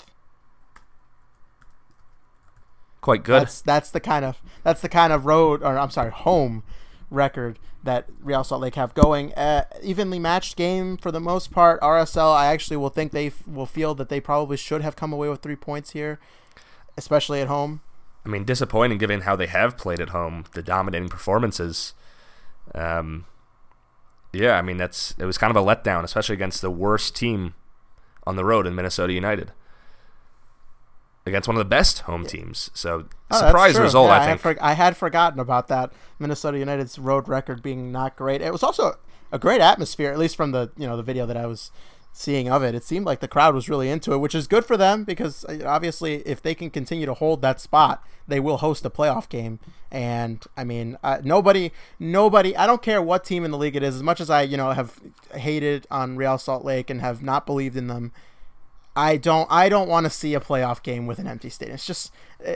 [3.01, 3.41] Quite good.
[3.41, 6.63] That's that's the kind of that's the kind of road or I'm sorry, home
[7.09, 9.33] record that Real Salt Lake have going.
[9.33, 11.79] Uh, evenly matched game for the most part.
[11.81, 15.13] RSL, I actually will think they f- will feel that they probably should have come
[15.13, 16.19] away with three points here,
[16.97, 17.81] especially at home.
[18.25, 21.93] I mean, disappointing given how they have played at home, the dominating performances.
[22.75, 23.25] Um,
[24.33, 27.53] yeah, I mean that's it was kind of a letdown, especially against the worst team
[28.25, 29.53] on the road in Minnesota United.
[31.27, 34.07] Against one of the best home teams, so Oh, surprise result.
[34.09, 34.57] Yeah, I had think.
[34.57, 38.41] for- I had forgotten about that Minnesota United's road record being not great.
[38.41, 38.95] It was also
[39.31, 41.71] a great atmosphere, at least from the you know the video that I was
[42.13, 42.73] seeing of it.
[42.73, 45.45] It seemed like the crowd was really into it, which is good for them because
[45.45, 49.29] uh, obviously if they can continue to hold that spot, they will host a playoff
[49.29, 49.59] game.
[49.91, 52.55] And I mean, uh, nobody, nobody.
[52.55, 53.95] I don't care what team in the league it is.
[53.95, 54.99] As much as I you know have
[55.33, 58.11] hated on Real Salt Lake and have not believed in them.
[58.97, 61.75] I don't I don't want to see a playoff game with an empty stadium.
[61.75, 62.11] It's just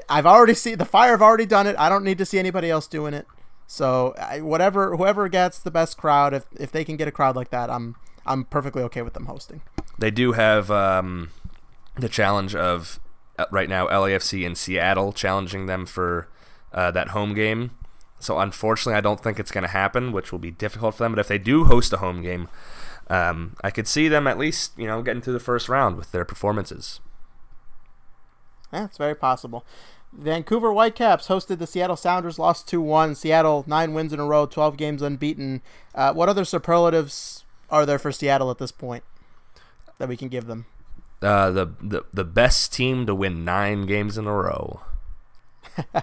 [0.10, 1.76] I've already seen the Fire have already done it.
[1.78, 3.28] I don't need to see anybody else doing it.
[3.68, 7.36] So I, whatever whoever gets the best crowd, if if they can get a crowd
[7.36, 9.62] like that, I'm I'm perfectly okay with them hosting.
[10.00, 11.30] They do have um,
[11.96, 13.00] the challenge of
[13.38, 16.28] uh, right now LAFC in Seattle challenging them for
[16.74, 17.70] uh, that home game.
[18.18, 21.12] So unfortunately, I don't think it's going to happen, which will be difficult for them.
[21.12, 22.50] But if they do host a home game,
[23.10, 26.12] um, I could see them at least you know getting to the first round with
[26.12, 27.00] their performances.
[28.72, 29.66] Yeah, it's very possible.
[30.14, 33.16] Vancouver Whitecaps hosted the Seattle Sounders, lost 2 1.
[33.16, 35.62] Seattle, nine wins in a row, 12 games unbeaten.
[35.96, 39.04] Uh, what other superlatives are there for Seattle at this point
[39.98, 40.66] that we can give them?
[41.22, 44.82] Uh, the, the the best team to win nine games in a row.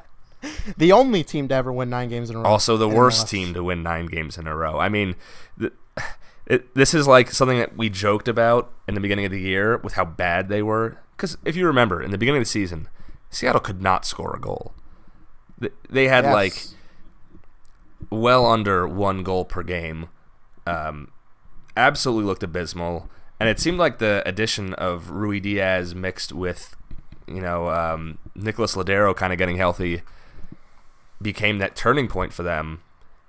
[0.77, 2.45] The only team to ever win nine games in a row.
[2.45, 3.31] Also, the worst MLS.
[3.31, 4.79] team to win nine games in a row.
[4.79, 5.17] I mean,
[5.59, 5.73] th-
[6.49, 9.77] it, this is like something that we joked about in the beginning of the year
[9.79, 10.99] with how bad they were.
[11.17, 12.89] Because if you remember, in the beginning of the season,
[13.31, 14.73] Seattle could not score a goal.
[15.61, 16.35] Th- They had Yes.
[16.35, 16.55] like
[18.11, 20.09] well under one goal per game.
[20.67, 21.11] Um,
[21.77, 23.09] absolutely looked abysmal,
[23.41, 26.77] and it seemed like the addition of Ruidiaz mixed with,
[27.27, 30.03] you know, um, Nicholas Lodeiro kind of getting healthy
[31.21, 32.81] became that turning point for them.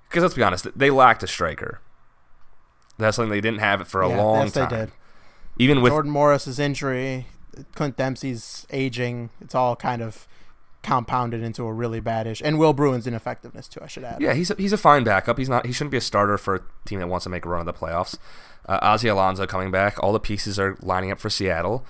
[0.08, 1.80] Because let's be honest, they lacked a striker.
[3.00, 4.68] That's something they didn't have it for a Yeah, long yes, time.
[4.70, 4.90] they did.
[5.58, 7.26] Even with Jordan Morris's injury,
[7.74, 10.26] Clint Dempsey's aging, it's all kind of
[10.82, 12.44] compounded into a really bad issue.
[12.44, 14.20] And Will Bruin's ineffectiveness too, I should add.
[14.22, 15.36] Yeah, he's a, he's a fine backup.
[15.38, 15.66] He's not.
[15.66, 17.66] He shouldn't be a starter for a team that wants to make a run of
[17.66, 18.16] the playoffs.
[18.66, 20.02] Uh, Ozzy Alonso coming back.
[20.02, 21.84] All the pieces are lining up for Seattle.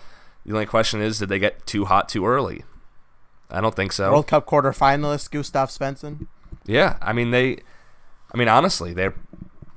[0.47, 2.65] The only question is, did they get too hot too early?
[3.51, 4.11] I don't think so.
[4.11, 6.27] World Cup quarterfinalist Gustav Svensson.
[6.67, 7.59] Yeah, I mean they.
[8.33, 9.15] I mean honestly, they're.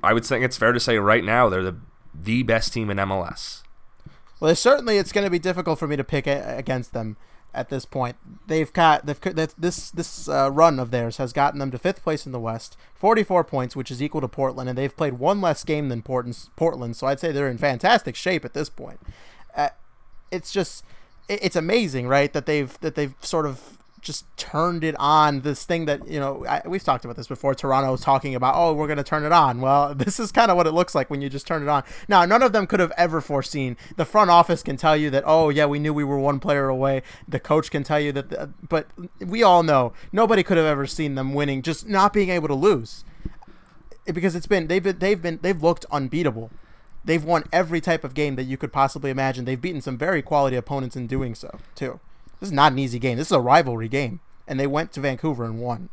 [0.04, 1.78] I would think it's fair to say right now they're the
[2.13, 3.63] the best team in MLS.
[4.39, 7.18] Well, certainly it's going to be difficult for me to pick a- against them
[7.54, 8.18] at this point.
[8.48, 9.20] They've got they've
[9.58, 12.76] this this uh, run of theirs has gotten them to fifth place in the West,
[12.96, 16.96] 44 points, which is equal to Portland, and they've played one less game than Portland.
[16.96, 19.00] So I'd say they're in fantastic shape at this point.
[19.56, 19.70] Uh,
[20.32, 20.84] it's just
[21.30, 22.34] it's amazing, right?
[22.34, 25.42] That they've that they've sort of just turned it on.
[25.42, 27.56] This thing that you know I, we've talked about this before.
[27.56, 29.62] Toronto talking about, oh, we're going to turn it on.
[29.62, 31.84] Well, this is kind of what it looks like when you just turn it on.
[32.08, 33.78] Now, none of them could have ever foreseen.
[33.96, 36.68] The front office can tell you that, oh yeah, we knew we were one player
[36.68, 37.02] away.
[37.28, 38.88] The coach can tell you that, the, but
[39.20, 42.56] we all know nobody could have ever seen them winning, just not being able to
[42.56, 43.04] lose
[44.12, 46.52] because it's been they've been they've been they've looked unbeatable.
[47.06, 49.46] They've won every type of game that you could possibly imagine.
[49.46, 52.00] They've beaten some very quality opponents in doing so too.
[52.44, 53.18] This is not an easy game.
[53.18, 54.20] This is a rivalry game.
[54.46, 55.88] and they went to Vancouver and won.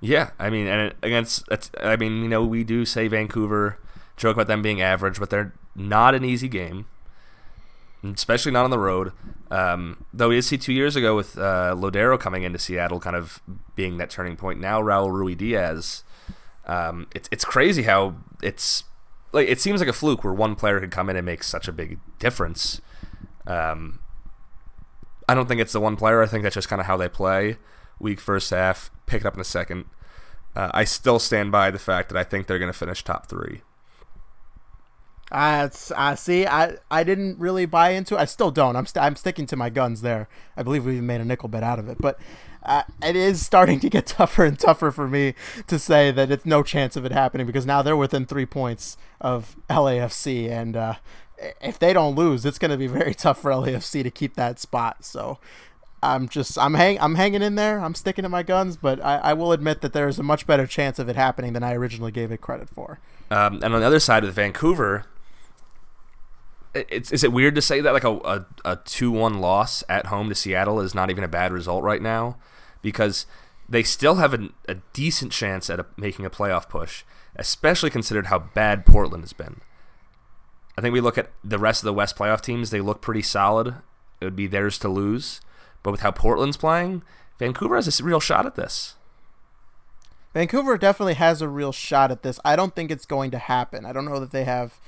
[0.00, 3.80] Yeah, I mean, and against that's, I mean, you know, we do say Vancouver
[4.16, 6.86] joke about them being average, but they're not an easy game,
[8.04, 9.10] especially not on the road.
[9.50, 13.16] Um, though we did see two years ago with uh, Lodeiro coming into Seattle, kind
[13.16, 13.42] of
[13.74, 14.60] being that turning point.
[14.60, 16.04] Now Raul Ruidiaz.
[16.66, 18.14] Um, it's it's crazy how
[18.44, 18.84] it's
[19.32, 21.66] like it seems like a fluke where one player could come in and make such
[21.66, 22.80] a big difference.
[23.44, 23.98] Um,
[25.28, 26.22] I don't think it's the one player.
[26.22, 27.56] I think that's just kind of how they play.
[27.98, 29.86] Weak first half, pick it up in a second.
[30.54, 33.26] Uh, I still stand by the fact that I think they're going to finish top
[33.26, 33.62] three.
[35.32, 35.68] I,
[36.14, 36.46] see.
[36.46, 38.14] I, I didn't really buy into.
[38.14, 38.20] it.
[38.20, 38.76] I still don't.
[38.76, 40.28] I'm st- I'm sticking to my guns there.
[40.56, 42.18] I believe we even made a nickel bet out of it, but
[42.62, 45.34] uh, it is starting to get tougher and tougher for me
[45.66, 48.96] to say that it's no chance of it happening because now they're within three points
[49.20, 50.94] of LAFC, and uh,
[51.60, 54.58] if they don't lose, it's going to be very tough for LAFC to keep that
[54.58, 55.04] spot.
[55.04, 55.38] So
[56.02, 57.80] I'm just I'm hang I'm hanging in there.
[57.80, 60.46] I'm sticking to my guns, but I, I will admit that there is a much
[60.46, 62.98] better chance of it happening than I originally gave it credit for.
[63.30, 65.04] Um, and on the other side of Vancouver,
[66.74, 70.06] it's is it weird to say that like a, a, a two one loss at
[70.06, 72.36] home to Seattle is not even a bad result right now,
[72.82, 73.26] because
[73.68, 78.26] they still have a, a decent chance at a, making a playoff push, especially considered
[78.26, 79.60] how bad Portland has been.
[80.76, 83.22] I think we look at the rest of the West playoff teams; they look pretty
[83.22, 83.76] solid.
[84.20, 85.40] It would be theirs to lose,
[85.82, 87.02] but with how Portland's playing,
[87.38, 88.94] Vancouver has a real shot at this.
[90.32, 92.38] Vancouver definitely has a real shot at this.
[92.44, 93.86] I don't think it's going to happen.
[93.86, 94.78] I don't know that they have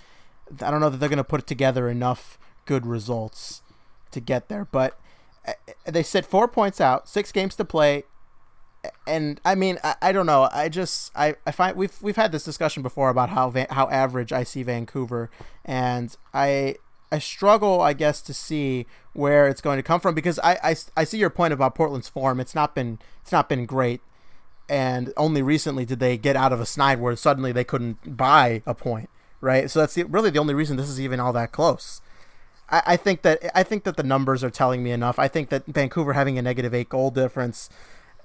[0.63, 3.63] I don't know that they're going to put together enough good results
[4.11, 4.65] to get there.
[4.65, 4.99] But
[5.45, 5.55] eh,
[5.87, 8.05] they sit four points out, six games to play,
[9.07, 10.49] and I mean, I, I don't know.
[10.53, 14.33] I just I, I find we've we've had this discussion before about how how average
[14.33, 15.31] I see Vancouver,
[15.65, 16.77] and I
[17.11, 20.77] I struggle, I guess, to see where it's going to come from because I, I,
[20.97, 22.39] I see your point about Portland's form.
[22.39, 24.01] It's not been it's not been great,
[24.69, 28.63] and only recently did they get out of a snide where suddenly they couldn't buy
[28.67, 29.09] a point
[29.41, 29.71] right?
[29.71, 32.01] So that's the, really the only reason this is even all that close.
[32.71, 35.19] I, I think that I think that the numbers are telling me enough.
[35.19, 37.71] I think that Vancouver having a negative eight goal difference,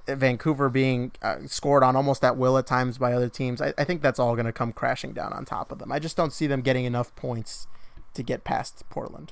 [0.08, 3.84] Vancouver being uh, scored on almost at will at times by other teams, I, I
[3.84, 5.92] think that's all going to come crashing down on top of them.
[5.92, 7.68] I just don't see them getting enough points
[8.14, 9.32] to get past Portland.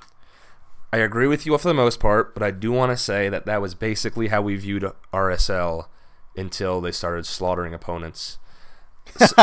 [0.94, 3.46] I agree with you for the most part, but I do want to say that
[3.46, 5.88] that was basically how we viewed RSL
[6.36, 8.40] until they started slaughtering opponents.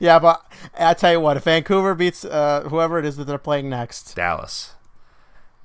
[0.00, 0.44] yeah, but
[0.78, 4.14] I tell you what, if Vancouver beats uh, whoever it is that they're playing next,
[4.14, 4.74] Dallas,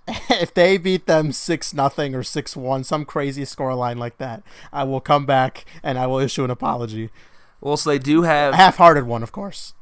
[0.29, 4.83] if they beat them six nothing or six one, some crazy scoreline like that, I
[4.83, 7.09] will come back and I will issue an apology.
[7.59, 9.73] Well, so they do have a half-hearted one, of course.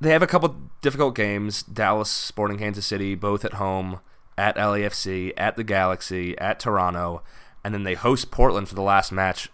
[0.00, 4.00] They have a couple difficult games: Dallas, Sporting Kansas City, both at home,
[4.38, 7.22] at LAFC, at the Galaxy, at Toronto,
[7.62, 9.50] and then they host Portland for the last match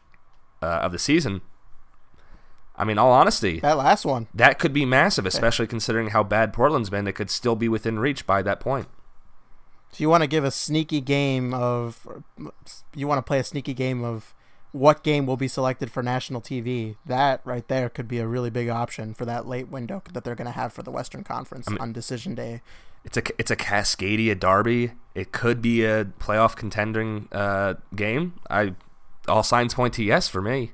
[0.63, 1.43] uh, of the season
[2.79, 6.53] I mean, all honesty, that last one that could be massive, especially considering how bad
[6.53, 7.09] Portland's been.
[7.09, 8.89] It could still be within reach by that point.
[9.93, 12.07] If you want to give a sneaky game of,
[12.95, 14.35] you want to play a sneaky game of
[14.73, 18.51] what game will be selected for national TV, that right there could be a really
[18.51, 21.67] big option for that late window that they're going to have for the Western Conference
[21.69, 22.61] I mean, on decision day.
[23.05, 24.93] It's a it's a Cascadia derby.
[25.15, 28.35] It could be a playoff contending uh, game.
[28.51, 28.75] I
[29.29, 30.73] all signs point to yes for me.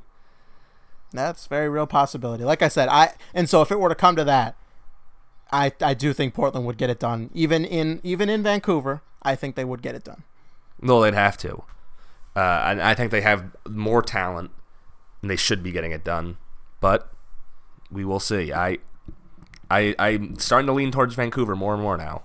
[1.12, 2.42] That's very real possibility.
[2.42, 4.56] Like I said, I and so if it were to come to that,
[5.52, 7.30] I I do think Portland would get it done.
[7.34, 10.24] Even in even in Vancouver, I think they would get it done.
[10.80, 11.62] No, they'd have to.
[12.34, 14.50] Uh, and I think they have more talent,
[15.20, 16.38] and they should be getting it done.
[16.80, 17.12] But
[17.90, 18.52] we will see.
[18.52, 18.78] I
[19.70, 22.22] I I'm starting to lean towards Vancouver more and more now.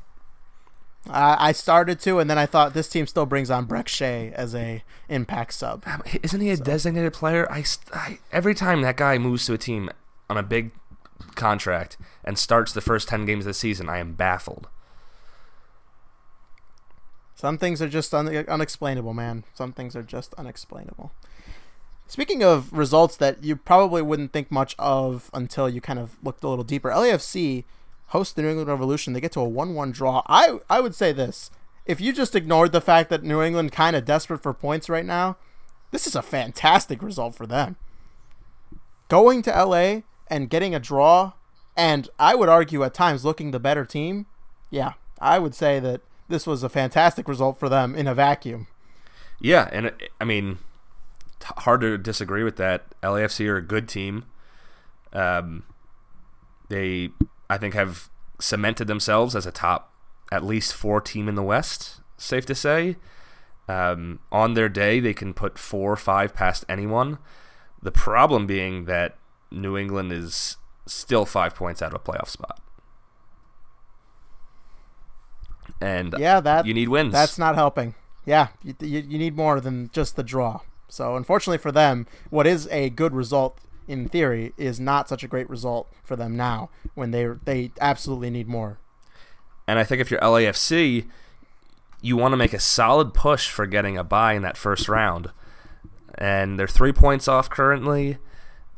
[1.10, 4.54] I started to, and then I thought this team still brings on Brek Shea as
[4.54, 5.86] a impact sub.
[6.22, 6.64] Isn't he a so.
[6.64, 7.50] designated player?
[7.52, 7.64] I,
[7.94, 9.90] I, every time that guy moves to a team
[10.30, 10.72] on a big
[11.36, 14.68] contract and starts the first ten games of the season, I am baffled.
[17.36, 19.44] Some things are just un- unexplainable, man.
[19.54, 21.12] Some things are just unexplainable.
[22.08, 26.44] Speaking of results that you probably wouldn't think much of until you kind of looked
[26.44, 27.66] a little deeper, LAFC
[28.08, 29.14] hosts the New England Revolution.
[29.14, 30.24] They get to a 1 1 draw.
[30.28, 31.52] I, I would say this
[31.86, 35.06] if you just ignored the fact that New England kind of desperate for points right
[35.06, 35.38] now,
[35.92, 37.78] this is a fantastic result for them.
[39.08, 41.34] Going to LA and getting a draw,
[41.76, 44.26] and I would argue at times looking the better team,
[44.70, 48.68] yeah, I would say that this was a fantastic result for them in a vacuum.
[49.40, 50.60] Yeah, and I mean,
[51.44, 52.86] hard to disagree with that.
[53.02, 54.26] LAFC are a good team.
[55.14, 55.64] Um,
[56.70, 57.10] they
[57.50, 58.10] I think have
[58.40, 59.94] cemented themselves as a top
[60.32, 62.02] at least four team in the West.
[62.18, 62.98] Safe to say.
[63.70, 67.18] Um, on their day, they can put four or five past anyone.
[67.82, 69.18] The problem being that
[69.52, 72.60] New England is still five points out of a playoff spot.
[75.82, 77.14] And yeah, that you need wins.
[77.14, 77.96] That's not helping.
[78.26, 80.62] Yeah, you, you, you need more than just the draw.
[80.90, 85.28] So unfortunately for them, what is a good result in theory is not such a
[85.28, 88.80] great result for them now when they they absolutely need more.
[89.68, 91.08] And I think if you're LAFC,
[92.02, 95.32] you want to make a solid push for getting a buy in that first round.
[96.16, 98.18] And they're three points off currently,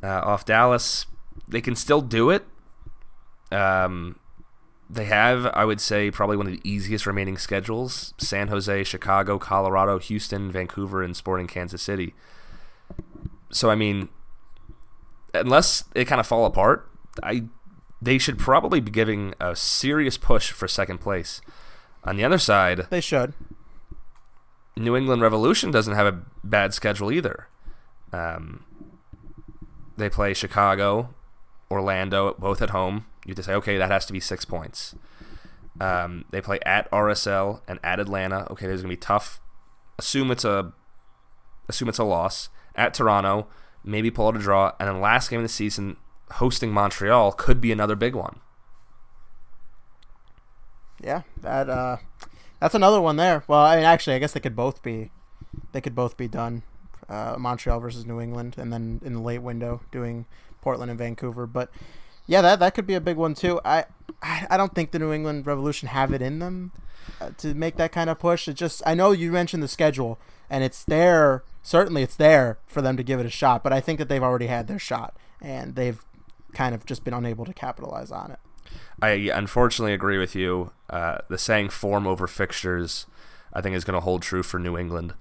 [0.04, 1.06] uh, off Dallas.
[1.48, 2.46] They can still do it.
[3.52, 4.20] Um,
[4.90, 9.38] they have, I would say, probably one of the easiest remaining schedules San Jose, Chicago,
[9.38, 12.16] Colorado, Houston, Vancouver, and Sporting Kansas City.
[13.52, 14.10] So, I mean,
[15.34, 16.90] unless it kind of fall apart,
[17.22, 17.44] I
[18.02, 21.42] they should probably be giving a serious push for second place.
[22.04, 23.34] On the other side, they should.
[24.78, 27.48] New England Revolution doesn't have a bad schedule either.
[28.14, 28.64] Um,
[30.00, 31.14] they play Chicago,
[31.70, 33.06] Orlando, both at home.
[33.26, 34.96] You have to say, okay, that has to be six points.
[35.80, 38.48] Um, they play at RSL and at Atlanta.
[38.52, 39.40] Okay, there's gonna be tough.
[39.98, 40.74] Assume it's a,
[41.68, 43.48] assume it's a loss at Toronto.
[43.84, 45.96] Maybe pull out a draw, and then last game of the season,
[46.34, 48.40] hosting Montreal could be another big one.
[51.02, 51.98] Yeah, that uh,
[52.60, 53.44] that's another one there.
[53.48, 55.12] Well, I mean, actually, I guess they could both be,
[55.72, 56.64] they could both be done.
[57.10, 60.26] Uh, Montreal versus New England, and then in the late window doing
[60.62, 61.48] Portland and Vancouver.
[61.48, 61.72] But
[62.28, 63.60] yeah, that that could be a big one too.
[63.66, 63.86] I
[64.22, 66.72] I, don't think the New England Revolution have it in them
[67.20, 68.48] uh, to make that kind of push.
[68.48, 70.20] It just I know you mentioned the schedule,
[70.50, 71.44] and it's there.
[71.64, 73.64] Certainly, it's there for them to give it a shot.
[73.64, 76.04] But I think that they've already had their shot, and they've
[76.54, 78.40] kind of just been unable to capitalize on it.
[79.02, 80.72] I unfortunately agree with you.
[80.90, 83.08] Uh, the saying "form over fixtures,"
[83.54, 85.14] I think, is going to hold true for New England.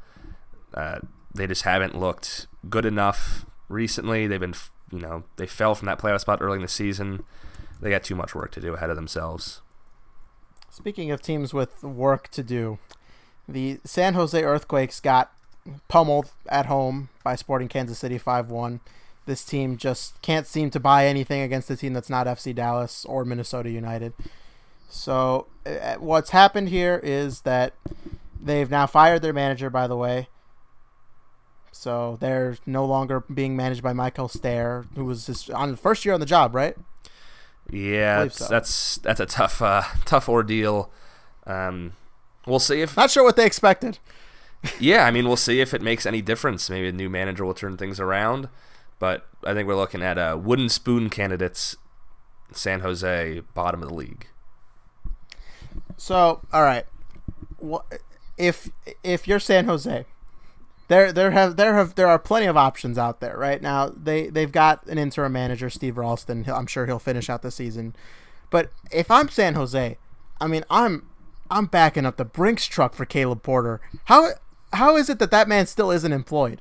[0.74, 0.98] Uh,
[1.38, 4.26] they just haven't looked good enough recently.
[4.26, 4.54] They've been
[4.92, 7.24] you know, they fell from that playoff spot early in the season.
[7.80, 9.60] They got too much work to do ahead of themselves.
[10.70, 12.78] Speaking of teams with work to do,
[13.48, 15.32] the San Jose Earthquakes got
[15.88, 18.80] pummeled at home by Sporting Kansas City 5 1.
[19.26, 23.04] This team just can't seem to buy anything against a team that's not FC Dallas
[23.04, 24.14] or Minnesota United.
[24.88, 27.74] So, uh, what's happened here is that
[28.40, 30.28] they've now fired their manager, by the way.
[31.78, 36.04] So they're no longer being managed by Mikael Stahre, who was his, on the first
[36.04, 36.76] year on the job, right?
[37.70, 38.48] Yeah, so.
[38.48, 40.90] that's that's a tough uh, tough ordeal.
[41.46, 41.92] Um,
[42.48, 44.00] we'll see if not sure what they expected.
[44.80, 46.68] yeah, I mean, we'll see if it makes any difference.
[46.68, 48.48] Maybe a new manager will turn things around,
[48.98, 51.76] but I think we're looking at a uh, wooden spoon candidates.
[52.50, 54.26] San Jose, bottom of the league.
[55.96, 56.86] So, all right,
[57.58, 57.84] what
[58.36, 58.68] if
[59.04, 60.06] if you're San Jose,
[60.88, 63.92] there there have there have there are plenty of options out there right now.
[63.94, 66.44] They they've got an interim manager, Steve Ralston.
[66.48, 67.94] I'm sure he'll finish out the season.
[68.50, 69.98] But if I'm San Jose,
[70.40, 71.08] I mean I'm
[71.50, 73.80] I'm backing up the Brinks truck for Caleb Porter.
[74.06, 74.30] How
[74.72, 76.60] how is it that that man still isn't employed?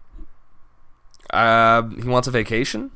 [1.32, 2.92] Uh, he wants a vacation.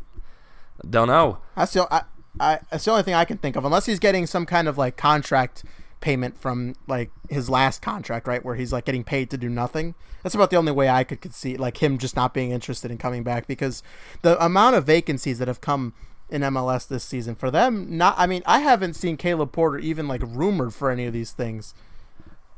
[0.89, 1.39] Don't know.
[1.55, 2.03] That's the I,
[2.39, 4.77] I that's the only thing I can think of, unless he's getting some kind of
[4.77, 5.63] like contract
[6.01, 9.95] payment from like his last contract, right, where he's like getting paid to do nothing.
[10.23, 12.97] That's about the only way I could see like him just not being interested in
[12.97, 13.81] coming back because
[14.21, 15.93] the amount of vacancies that have come
[16.29, 20.07] in MLS this season for them not I mean, I haven't seen Caleb Porter even
[20.07, 21.73] like rumored for any of these things.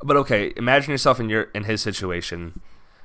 [0.02, 2.60] But okay, imagine yourself in your in his situation,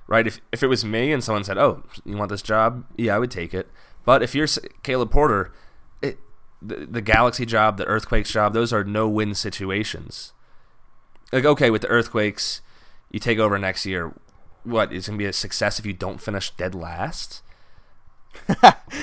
[0.07, 0.25] right?
[0.25, 3.19] If if it was me and someone said, "Oh, you want this job?" Yeah, I
[3.19, 3.69] would take it.
[4.05, 4.47] But if you're
[4.83, 5.51] Caleb Porter,
[6.61, 10.33] the, the Galaxy job, the Earthquakes job, those are no win situations.
[11.31, 12.61] Like, okay, with the Earthquakes,
[13.11, 14.13] you take over next year.
[14.63, 17.41] What is going to be a success if you don't finish dead last?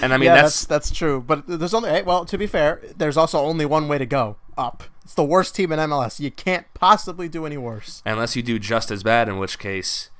[0.02, 2.80] and I mean yeah, that's, that's, that's true, but there's only well to be fair,
[2.96, 4.84] there's also only one way to go up.
[5.02, 6.20] It's the worst team in MLS.
[6.20, 9.28] You can't possibly do any worse unless you do just as bad.
[9.28, 10.10] In which case,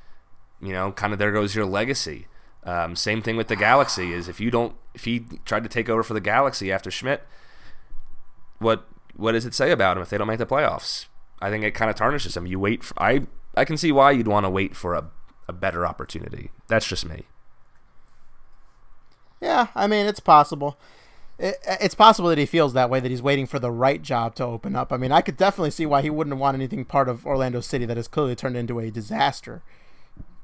[0.60, 2.26] you know, kind of there goes your legacy.
[2.66, 5.88] Um, same thing with the Galaxy is if you don't if he tried to take
[5.88, 7.20] over for the Galaxy after Schmid,
[8.58, 11.06] what what does it say about him if they don't make the playoffs?
[11.40, 12.44] I think it kind of tarnishes him.
[12.46, 15.08] You wait for I I can see why you'd want to wait for a,
[15.46, 16.50] a better opportunity.
[16.66, 17.26] That's just me.
[19.40, 20.76] Yeah, I mean it's possible.
[21.38, 24.34] It, it's possible that he feels that way that he's waiting for the right job
[24.36, 24.92] to open up.
[24.92, 27.84] I mean, I could definitely see why he wouldn't want anything part of Orlando City
[27.84, 29.62] that has clearly turned into a disaster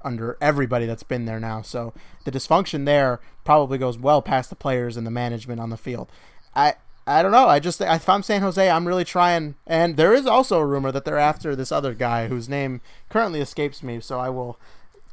[0.05, 1.63] under everybody that's been there now.
[1.63, 1.93] So
[2.25, 6.09] the dysfunction there probably goes well past the players and the management on the field.
[6.55, 6.75] I
[7.07, 7.49] I don't know.
[7.49, 9.57] I just if I'm San Jose, I'm really trying.
[9.67, 13.41] And there is also a rumor that they're after this other guy whose name currently
[13.41, 14.01] escapes me.
[14.01, 14.59] So I will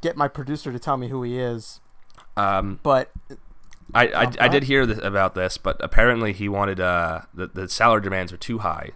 [0.00, 1.80] get my producer to tell me who he is.
[2.36, 3.10] Um, But
[3.94, 7.68] I, I, I did hear this, about this, but apparently he wanted uh, the the
[7.68, 8.90] salary demands were too high,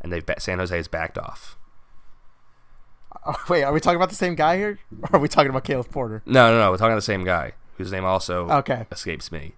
[0.00, 1.57] and they San Jose has backed off.
[3.26, 4.78] Oh, wait, are we talking about the same guy here?
[5.02, 6.22] Or are we talking about Caleb Porter?
[6.26, 6.70] No, no, no.
[6.70, 9.54] We're talking about the same guy whose name also Okay, escapes me.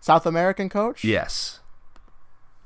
[0.00, 1.04] South American coach.
[1.04, 1.60] Yes.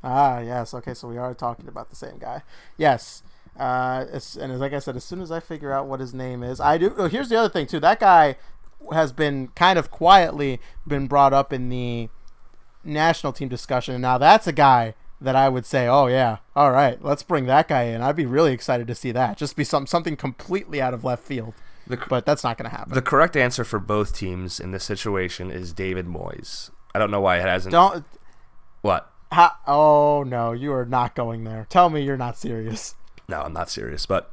[0.02, 0.74] Ah, yes.
[0.74, 2.42] Okay, so we are talking about the same guy.
[2.76, 3.22] Yes.
[3.58, 6.42] Uh, and as, like I said, as soon as I figure out what his name
[6.42, 6.94] is, I do.
[6.96, 7.80] Oh, here's the other thing too.
[7.80, 8.36] That guy
[8.92, 12.08] has been kind of quietly been brought up in the
[12.84, 16.70] national team discussion, and now that's a guy that I would say, oh yeah, all
[16.70, 18.02] right, let's bring that guy in.
[18.02, 19.36] I'd be really excited to see that.
[19.36, 21.54] Just be some something completely out of left field,
[21.86, 22.94] The, but that's not going to happen.
[22.94, 26.70] the correct answer for both teams in this situation is David Moyes.
[26.94, 27.72] I don't know why it hasn't.
[27.72, 28.04] Don't.
[28.82, 29.10] What?
[29.32, 31.66] Ha, oh no, you are not going there.
[31.68, 32.94] Tell me you're not serious.
[33.28, 34.06] No, I'm not serious.
[34.06, 34.32] But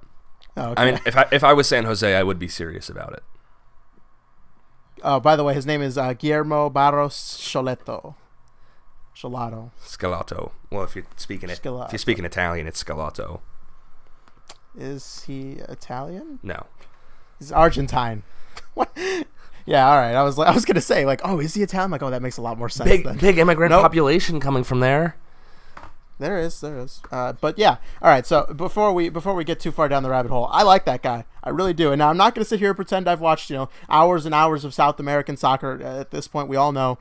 [0.57, 0.81] Okay.
[0.81, 3.23] I mean, if I if I was San Jose, I would be serious about it.
[5.03, 8.15] Oh, by the way, his name is uh, Guillermo Barros Schelotto.
[9.16, 9.72] Cholato.
[9.82, 10.51] Scalato.
[10.70, 13.39] Well, if you're speaking it, if you're speaking Italian, it's Scalato.
[14.78, 16.39] Is he Italian?
[16.43, 16.66] No.
[17.39, 18.24] He's Argentine.
[18.74, 18.91] what?
[19.66, 20.16] Yeah, all right.
[20.16, 21.91] I was I was gonna say like, oh, is he Italian?
[21.91, 22.89] Like, oh, that makes a lot more sense.
[22.89, 23.18] Big then.
[23.18, 23.82] big immigrant Nope.
[23.84, 25.16] population coming from there.
[26.18, 27.01] There is, there is.
[27.11, 28.26] Uh, but yeah, all right.
[28.26, 31.01] So before we before we get too far down the rabbit hole, I like that
[31.03, 31.26] guy.
[31.43, 31.91] I really do.
[31.91, 34.26] And now I'm not going to sit here and pretend I've watched you know hours
[34.26, 35.82] and hours of South American soccer.
[35.82, 36.97] At this point, we all know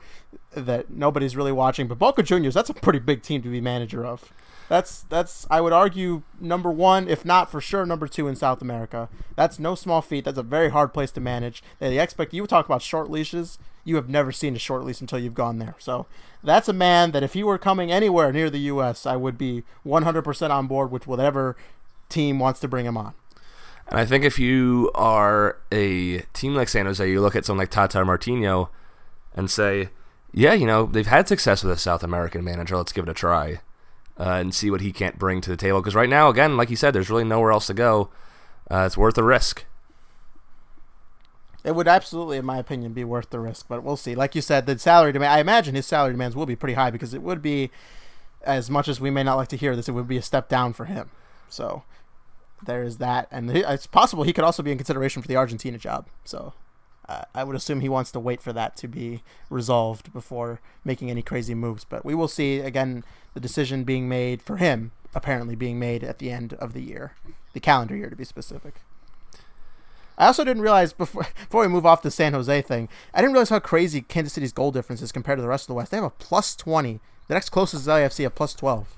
[0.53, 1.87] that nobody's really watching.
[1.87, 4.33] But Boca Juniors, that's a pretty big team to be manager of.
[4.67, 8.61] That's that's I would argue number one, if not for sure number two in South
[8.61, 9.09] America.
[9.35, 10.25] That's no small feat.
[10.25, 11.63] That's a very hard place to manage.
[11.79, 13.59] They expect you talk about short leashes.
[13.83, 15.75] You have never seen a short leash until you've gone there.
[15.77, 16.07] So
[16.43, 19.63] that's a man that if he were coming anywhere near the U.S., I would be
[19.85, 21.55] 100% on board with whatever
[22.09, 23.13] team wants to bring him on.
[23.87, 27.61] And I think if you are a team like San Jose, you look at someone
[27.61, 28.71] like Tata Martino
[29.35, 29.89] and say,
[30.33, 32.77] yeah, you know, they've had success with a South American manager.
[32.77, 33.59] Let's give it a try
[34.19, 35.79] uh, and see what he can't bring to the table.
[35.81, 38.09] Because right now, again, like you said, there's really nowhere else to go.
[38.69, 39.65] Uh, it's worth a risk.
[41.63, 44.13] It would absolutely, in my opinion, be worth the risk, but we'll see.
[44.13, 46.91] Like you said, the salary demand, I imagine his salary demands will be pretty high
[46.91, 47.71] because it would be,
[48.43, 50.47] as much as we may not like to hear this, it would be a step
[50.47, 51.09] down for him.
[51.49, 51.83] So
[52.63, 53.27] there is that.
[53.31, 56.05] And it's possible he could also be in consideration for the Argentina job.
[56.23, 56.53] So
[57.07, 61.11] uh, I would assume he wants to wait for that to be resolved before making
[61.11, 61.83] any crazy moves.
[61.83, 63.03] But we will see, again,
[63.33, 67.13] the decision being made for him, apparently being made at the end of the year,
[67.53, 68.75] the calendar year to be specific.
[70.17, 73.33] I also didn't realize before before we move off the San Jose thing, I didn't
[73.33, 75.91] realize how crazy Kansas City's goal difference is compared to the rest of the West.
[75.91, 76.99] They have a plus twenty.
[77.27, 78.95] The next closest is LAFC a plus twelve.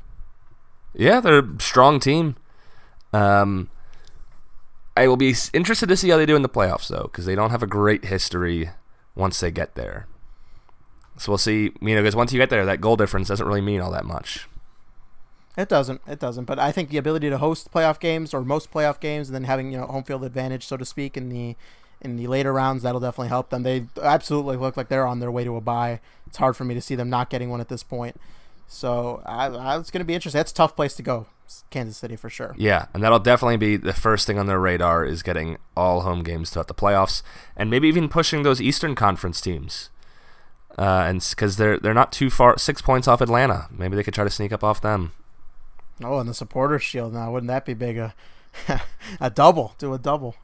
[0.94, 2.36] Yeah, they're a strong team.
[3.14, 3.70] Um,
[4.98, 7.36] I will be interested to see how they do in the playoffs, though, because they
[7.36, 8.72] don't have a great history
[9.16, 10.08] once they get there.
[11.18, 11.72] So we'll see.
[11.82, 14.06] You know, because once you get there, that goal difference doesn't really mean all that
[14.06, 14.48] much.
[15.58, 16.02] It doesn't.
[16.08, 16.46] It doesn't.
[16.46, 19.44] But I think the ability to host playoff games or most playoff games, and then
[19.44, 21.56] having you know home field advantage, so to speak, in the
[22.02, 23.64] in the later rounds, that'll definitely help them.
[23.64, 26.00] They absolutely look like they're on their way to a bye.
[26.28, 28.20] It's hard for me to see them not getting one at this point.
[28.68, 30.38] So I, I, it's going to be interesting.
[30.40, 31.26] That's a tough place to go,
[31.70, 32.56] Kansas City for sure.
[32.58, 36.24] Yeah, and that'll definitely be the first thing on their radar is getting all home
[36.24, 37.22] games throughout the playoffs,
[37.56, 39.90] and maybe even pushing those Eastern Conference teams.
[40.78, 43.68] Uh, and because they're they're not too far, six points off Atlanta.
[43.72, 45.14] Maybe they could try to sneak up off them.
[46.04, 47.32] Oh, and the supporter shield now.
[47.32, 47.98] Wouldn't that be big?
[47.98, 48.14] A
[49.20, 49.74] a double.
[49.78, 50.36] Do a double.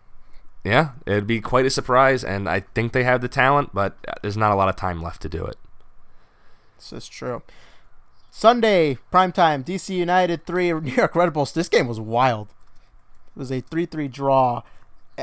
[0.63, 4.37] Yeah, it'd be quite a surprise, and I think they have the talent, but there's
[4.37, 5.57] not a lot of time left to do it.
[6.77, 7.41] This is true.
[8.35, 11.51] Sunday, primetime, DC United 3, New York Red Bulls.
[11.53, 12.47] This game was wild.
[13.35, 14.63] It was a 3 3 draw.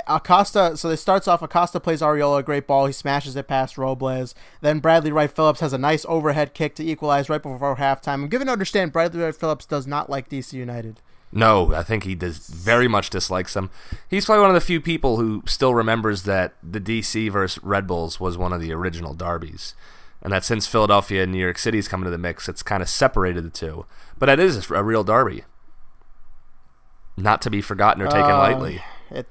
[0.07, 1.43] Acosta, so it starts off.
[1.43, 2.87] Acosta plays Arriola, a great ball.
[2.87, 4.37] He smashes it past Robles.
[4.61, 8.15] Then Bradley Wright Phillips has a nice overhead kick to equalize right before halftime.
[8.15, 11.01] I'm given to understand Bradley Wright Phillips does not like DC United.
[11.33, 13.71] No, I think he does very much dislikes them.
[14.09, 17.89] He's probably one of the few people who still remembers that the DC versus Red
[17.89, 19.75] Bulls was one of the original derbies,
[20.23, 22.89] and that since Philadelphia and New York City's come into the mix, it's kind of
[22.89, 23.87] separated the two.
[24.19, 25.45] But that is a real derby,
[27.17, 28.83] not to be forgotten or taken Uh, lightly.
[29.11, 29.27] It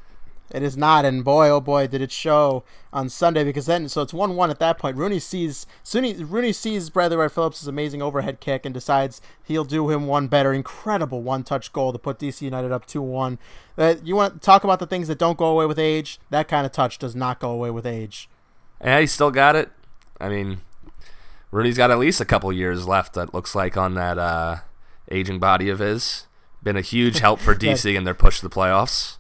[0.52, 4.02] it is not, and boy oh boy did it show on Sunday because then so
[4.02, 4.98] it's one one at that point.
[4.98, 9.92] Rooney sees Rooney, Rooney sees Bradley Wright Phillips' amazing overhead kick and decides he'll do
[9.92, 10.52] him one better.
[10.52, 13.38] Incredible one touch goal to put DC United up two one.
[13.78, 16.20] Uh, you want to talk about the things that don't go away with age?
[16.32, 18.28] That kind of touch does not go away with age.
[18.84, 19.70] Yeah, he still got it.
[20.20, 20.62] I mean,
[21.52, 23.14] Rooney's got at least a couple years left.
[23.14, 24.58] That looks like on that uh,
[25.12, 26.28] aging body of his.
[26.62, 29.18] Been a huge help for DC in their push to the playoffs.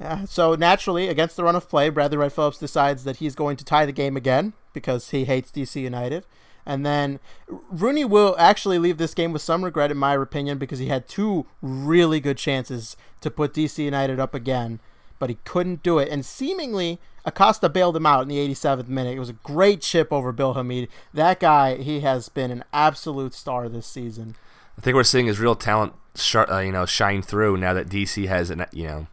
[0.00, 3.56] Yeah, so naturally, against the run of play, Bradley Wright Phillips decides that he's going
[3.56, 6.24] to tie the game again because he hates DC United.
[6.64, 10.78] And then Rooney will actually leave this game with some regret, in my opinion, because
[10.78, 14.78] he had two really good chances to put DC United up again,
[15.18, 16.08] but he couldn't do it.
[16.08, 19.16] And seemingly, Acosta bailed him out in the 87th minute.
[19.16, 20.88] It was a great chip over Bill Hamid.
[21.12, 24.36] That guy, he has been an absolute star this season.
[24.76, 25.92] I think we're seeing his real talent,
[26.34, 29.06] uh, you know, shine through now that DC has an, you know,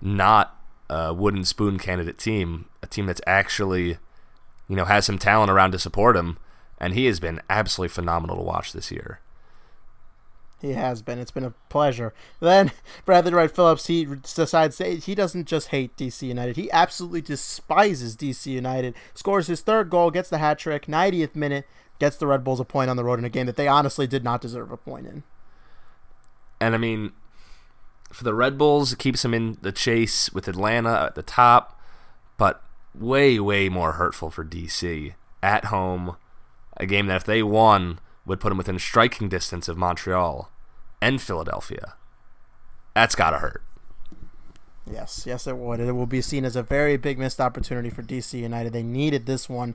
[0.00, 3.98] not a wooden spoon candidate team, a team that's actually,
[4.68, 6.38] you know, has some talent around to support him,
[6.78, 9.20] and he has been absolutely phenomenal to watch this year.
[10.60, 11.18] He has been.
[11.18, 12.14] It's been a pleasure.
[12.40, 12.72] Then
[13.04, 16.56] Bradley Wright Phillips, he decides he doesn't just hate DC United.
[16.56, 18.94] He absolutely despises DC United.
[19.14, 21.66] Scores his third goal, gets the hat trick, 90th minute,
[21.98, 24.06] gets the Red Bulls a point on the road in a game that they honestly
[24.06, 25.22] did not deserve a point in.
[26.58, 27.12] And I mean,
[28.10, 31.78] for the Red Bulls, it keeps them in the chase with Atlanta at the top,
[32.38, 32.62] but
[32.94, 36.16] way, way more hurtful for DC at home.
[36.78, 40.50] A game that if they won would put them within striking distance of Montreal
[41.00, 41.94] and Philadelphia.
[42.94, 43.62] That's got to hurt.
[44.90, 45.80] Yes, yes, it would.
[45.80, 48.72] It will be seen as a very big missed opportunity for DC United.
[48.72, 49.74] They needed this one.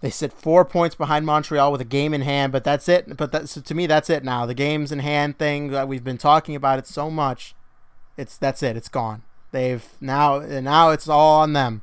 [0.00, 3.18] They sit four points behind Montreal with a game in hand, but that's it.
[3.18, 4.46] But that's to me, that's it now.
[4.46, 7.54] The games in hand thing that we've been talking about it so much,
[8.16, 8.76] it's that's it.
[8.76, 9.22] It's gone.
[9.52, 11.82] They've now now it's all on them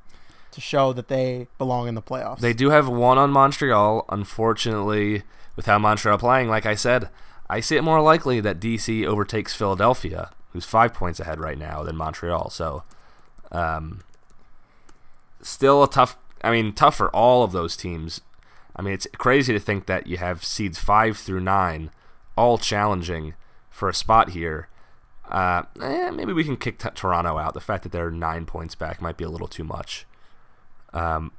[0.51, 2.39] to show that they belong in the playoffs.
[2.39, 4.05] They do have one on Montreal.
[4.09, 5.21] Unfortunately,
[5.57, 7.09] with how Montreal playing, like I said,
[7.49, 11.83] I see it more likely that DC overtakes Philadelphia, who's five points ahead right now,
[11.83, 12.49] than Montreal.
[12.49, 12.83] So,
[13.51, 14.03] um,
[15.41, 18.21] still a tough I mean, tough for all of those teams.
[18.75, 21.91] I mean, it's crazy to think that you have seeds five through nine
[22.37, 23.33] all challenging
[23.69, 24.69] for a spot here.
[25.29, 27.53] Uh, eh, maybe we can kick t- Toronto out.
[27.53, 30.05] The fact that they're nine points back might be a little too much.
[30.93, 31.31] Um,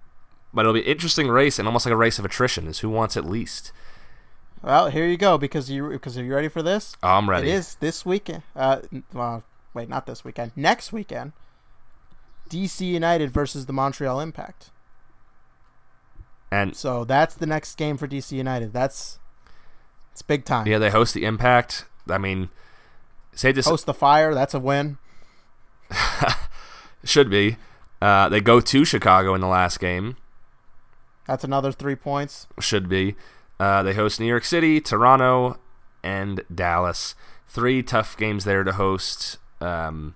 [0.52, 2.66] but it'll be an interesting race and almost like a race of attrition.
[2.66, 3.72] Is who wants at least.
[4.62, 5.38] Well, here you go.
[5.38, 6.96] Because you because are you ready for this?
[7.02, 7.48] I'm ready.
[7.48, 8.42] It is this weekend.
[8.56, 8.80] Uh,
[9.12, 9.44] well,
[9.74, 10.52] wait, not this weekend.
[10.56, 11.32] Next weekend.
[12.50, 14.70] DC United versus the Montreal Impact.
[16.50, 18.72] And so that's the next game for DC United.
[18.72, 19.18] That's
[20.12, 20.66] it's big time.
[20.66, 21.84] Yeah, they host the Impact.
[22.08, 22.48] I mean,
[23.34, 24.34] say this host the Fire.
[24.34, 24.98] That's a win.
[27.04, 27.56] Should be.
[28.00, 30.16] Uh, they go to Chicago in the last game.
[31.26, 32.46] That's another three points.
[32.58, 33.14] Should be.
[33.60, 35.58] Uh, they host New York City, Toronto,
[36.02, 37.14] and Dallas.
[37.46, 39.38] Three tough games there to host.
[39.60, 40.14] Um,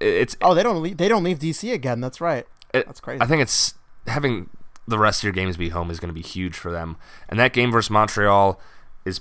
[0.00, 2.00] it's oh they don't leave, they don't leave DC again.
[2.00, 2.46] That's right.
[2.74, 3.20] It, That's crazy.
[3.20, 3.74] I think it's
[4.06, 4.50] having
[4.86, 6.96] the rest of your games be home is going to be huge for them.
[7.28, 8.60] And that game versus Montreal
[9.04, 9.20] is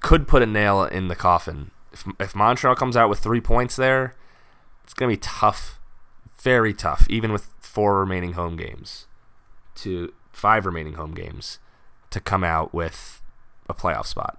[0.00, 1.70] could put a nail in the coffin.
[1.92, 4.14] If if Montreal comes out with 3 points there,
[4.84, 5.78] it's going to be tough.
[6.40, 9.06] Very tough even with four remaining home games
[9.76, 11.58] to five remaining home games
[12.14, 13.20] to come out with
[13.68, 14.38] a playoff spot.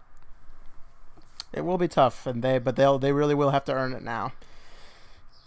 [1.53, 4.01] It will be tough and they but they'll they really will have to earn it
[4.01, 4.33] now.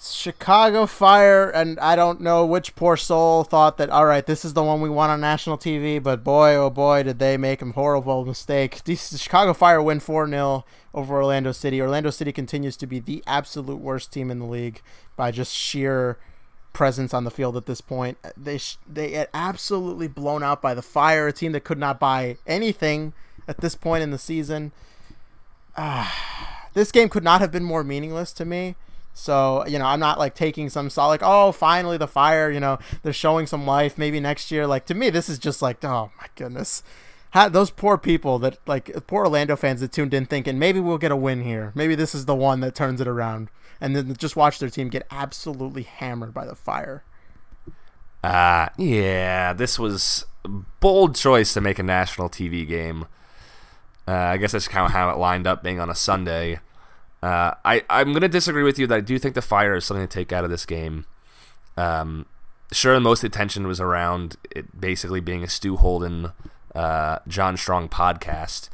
[0.00, 4.52] Chicago Fire, and I don't know which poor soul thought that, all right, this is
[4.54, 7.72] the one we want on national TV, but boy, oh boy, did they make a
[7.72, 8.84] horrible mistake.
[8.84, 10.64] The Chicago Fire win 4 0
[10.94, 11.82] over Orlando City.
[11.82, 14.82] Orlando City continues to be the absolute worst team in the league
[15.16, 16.16] by just sheer
[16.78, 18.16] presence on the field at this point.
[18.36, 22.38] They, they get absolutely blown out by the Fire, a team that could not buy
[22.46, 23.12] anything
[23.48, 24.70] at this point in the season.
[25.76, 28.76] Ah, this game could not have been more meaningless to me.
[29.12, 32.60] So, you know, I'm not like taking some solid, like, oh, finally the fire, you
[32.60, 33.98] know, they're showing some life.
[33.98, 34.64] Maybe next year.
[34.64, 36.84] Like, to me, this is just like, oh my goodness.
[37.32, 40.96] How, those poor people that, like, poor Orlando fans that tuned in thinking, maybe we'll
[40.96, 41.72] get a win here.
[41.74, 43.48] Maybe this is the one that turns it around.
[43.80, 47.04] And then just watch their team get absolutely hammered by the fire.
[48.24, 50.26] Uh, yeah, this was
[50.80, 53.06] bold choice to make a national TV game.
[54.06, 56.60] Uh, I guess that's kind of how it lined up being on a Sunday.
[57.22, 60.06] Uh, I I'm gonna disagree with you that I do think the fire is something
[60.06, 61.04] to take out of this game.
[61.76, 62.26] Um,
[62.72, 66.32] sure, most attention was around it basically being a Stu Holden,
[66.74, 68.68] uh, John Strong podcast.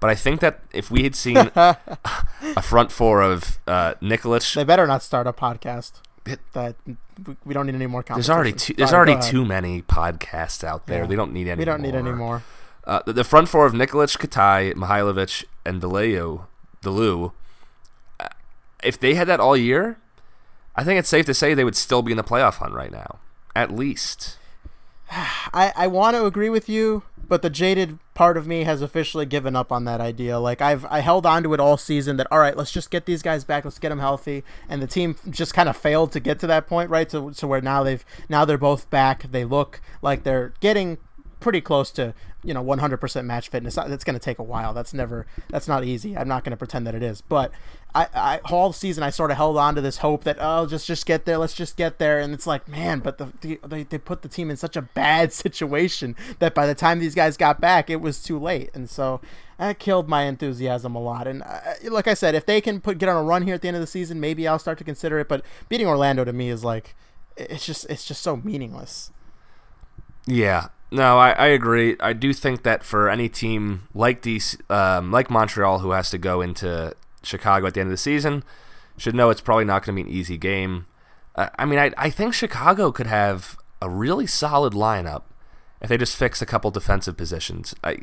[0.00, 1.76] But I think that if we had seen a
[2.62, 6.00] front four of uh, Nikolic, they better not start a podcast.
[6.52, 6.76] that
[7.44, 8.02] we don't need any more.
[8.02, 11.02] There's already too, there's already too many podcasts out there.
[11.02, 11.06] Yeah.
[11.06, 11.58] They don't need any.
[11.58, 11.92] We don't more.
[11.92, 12.42] need any more.
[12.84, 16.46] Uh, the, the, front four of Nikolic, Katai, Mihailovic, and de Leeuw,
[16.82, 17.32] Delu
[18.82, 19.98] if they had that all year,
[20.76, 22.90] I think it's safe to say they would still be in the playoff hunt right
[22.90, 23.18] now,
[23.54, 24.38] at least.
[25.10, 29.24] I, I want to agree with you, but the jaded part of me has officially
[29.24, 30.40] given up on that idea.
[30.40, 33.06] Like I've I held on to it all season that all right, let's just get
[33.06, 36.20] these guys back, let's get them healthy, and the team just kind of failed to
[36.20, 37.08] get to that point, right?
[37.10, 39.30] To, to where now they've now they're both back.
[39.30, 40.98] They look like they're getting
[41.38, 43.76] pretty close to you know 100% match fitness.
[43.76, 44.74] That's going to take a while.
[44.74, 46.16] That's never that's not easy.
[46.16, 47.20] I'm not going to pretend that it is.
[47.20, 47.52] But
[47.94, 50.86] I, I all season I sort of held on to this hope that oh just
[50.86, 51.38] just get there.
[51.38, 52.20] Let's just get there.
[52.20, 54.82] And it's like man, but the, the they they put the team in such a
[54.82, 58.70] bad situation that by the time these guys got back, it was too late.
[58.74, 59.20] And so
[59.58, 61.26] that killed my enthusiasm a lot.
[61.26, 61.60] And uh,
[61.90, 63.76] like I said, if they can put get on a run here at the end
[63.76, 65.28] of the season, maybe I'll start to consider it.
[65.28, 66.94] But beating Orlando to me is like
[67.36, 69.10] it's just it's just so meaningless.
[70.26, 71.96] Yeah, no, I, I agree.
[72.00, 76.18] I do think that for any team like DC, um, like Montreal, who has to
[76.18, 78.44] go into Chicago at the end of the season,
[78.96, 80.86] should know it's probably not going to be an easy game.
[81.34, 85.22] Uh, I mean, I, I think Chicago could have a really solid lineup
[85.80, 87.74] if they just fix a couple defensive positions.
[87.82, 87.98] I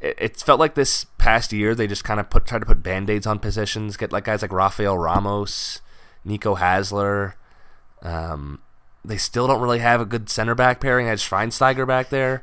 [0.00, 2.82] it, it felt like this past year they just kind of put tried to put
[2.82, 5.80] band aids on positions, get like guys like Rafael Ramos,
[6.24, 7.34] Nico Hasler.
[8.02, 8.60] Um,
[9.04, 11.08] they still don't really have a good center back pairing.
[11.08, 12.42] I just Schweinsteiger back there.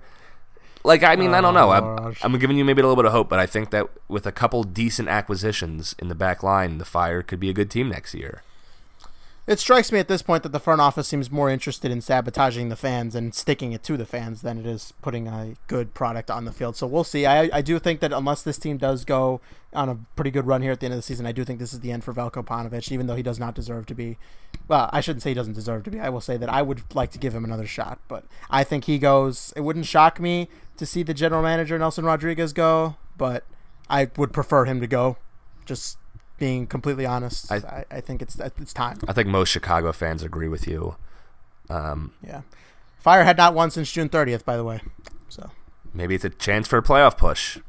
[0.87, 1.69] Like, I mean, oh, I don't know.
[1.69, 4.25] I'm, I'm, giving you maybe a little bit of hope, but I think that with
[4.25, 7.89] a couple decent acquisitions in the back line, the Fire could be a good team
[7.89, 8.41] next year.
[9.47, 12.69] It strikes me at this point that the front office seems more interested in sabotaging
[12.69, 16.31] the fans and sticking it to the fans than it is putting a good product
[16.31, 16.77] on the field.
[16.77, 17.25] So we'll see.
[17.25, 19.41] I, I do think that unless this team does go
[19.73, 21.59] on a pretty good run here at the end of the season, I do think
[21.59, 24.17] this is the end for Veljko Paunovic, even though he does not deserve to be.
[24.67, 25.99] Well, I shouldn't say he doesn't deserve to be.
[25.99, 28.85] I will say that I would like to give him another shot, but I think
[28.85, 29.53] he goes.
[29.55, 33.45] It wouldn't shock me to see the general manager Nelson Rodriguez go, but
[33.89, 35.17] I would prefer him to go.
[35.65, 35.97] Just
[36.37, 38.99] being completely honest, I, I, I, think it's it's time.
[39.07, 40.95] I think most Chicago fans agree with you.
[41.69, 42.41] Um, yeah,
[42.99, 44.81] Fire had not won since June 30th, by the way.
[45.29, 45.49] So
[45.93, 47.59] maybe it's a chance for a playoff push.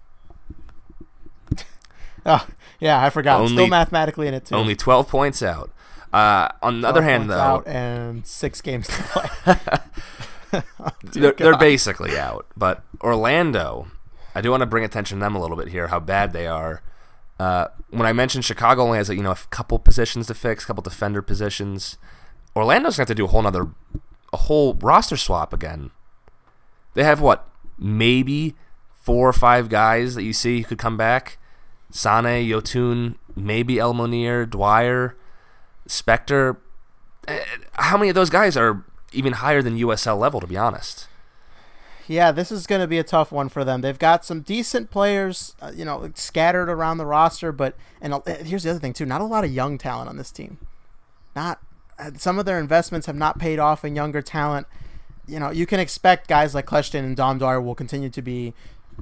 [2.27, 2.47] oh
[2.81, 3.41] yeah, I forgot.
[3.41, 4.55] Only, Still mathematically in it too.
[4.55, 5.71] Only 12 points out.
[6.13, 9.57] Uh, on the other hand, though, and six games to play.
[11.03, 12.47] they're, they're basically out.
[12.57, 13.89] But Orlando,
[14.35, 15.89] I do want to bring attention to them a little bit here.
[15.89, 16.83] How bad they are.
[17.39, 20.67] Uh, when I mentioned Chicago only has you know a couple positions to fix, a
[20.67, 21.99] couple defender positions,
[22.57, 23.69] Orlando's gonna have to do a whole another,
[24.33, 25.91] a whole roster swap again.
[26.95, 27.49] They have what
[27.79, 28.57] maybe
[29.01, 31.39] four or five guys that you see who could come back.
[31.91, 35.17] Sane, Yotun, maybe El Munir, Dwyer,
[35.89, 36.59] Spector.
[37.26, 40.41] Eh, how many of those guys are even higher than USL level?
[40.41, 41.09] To be honest
[42.09, 43.82] yeah, this is going to be a tough one for them.
[43.82, 48.20] They've got some decent players, uh, you know, scattered around the roster, but and uh,
[48.24, 50.59] here's the other thing too: not a lot of young talent on this team.
[51.36, 51.61] Not
[51.99, 54.66] uh, some of their investments have not paid off in younger talent.
[55.26, 58.55] You know, you can expect guys like Kljestan and Dom Dwyer will continue to be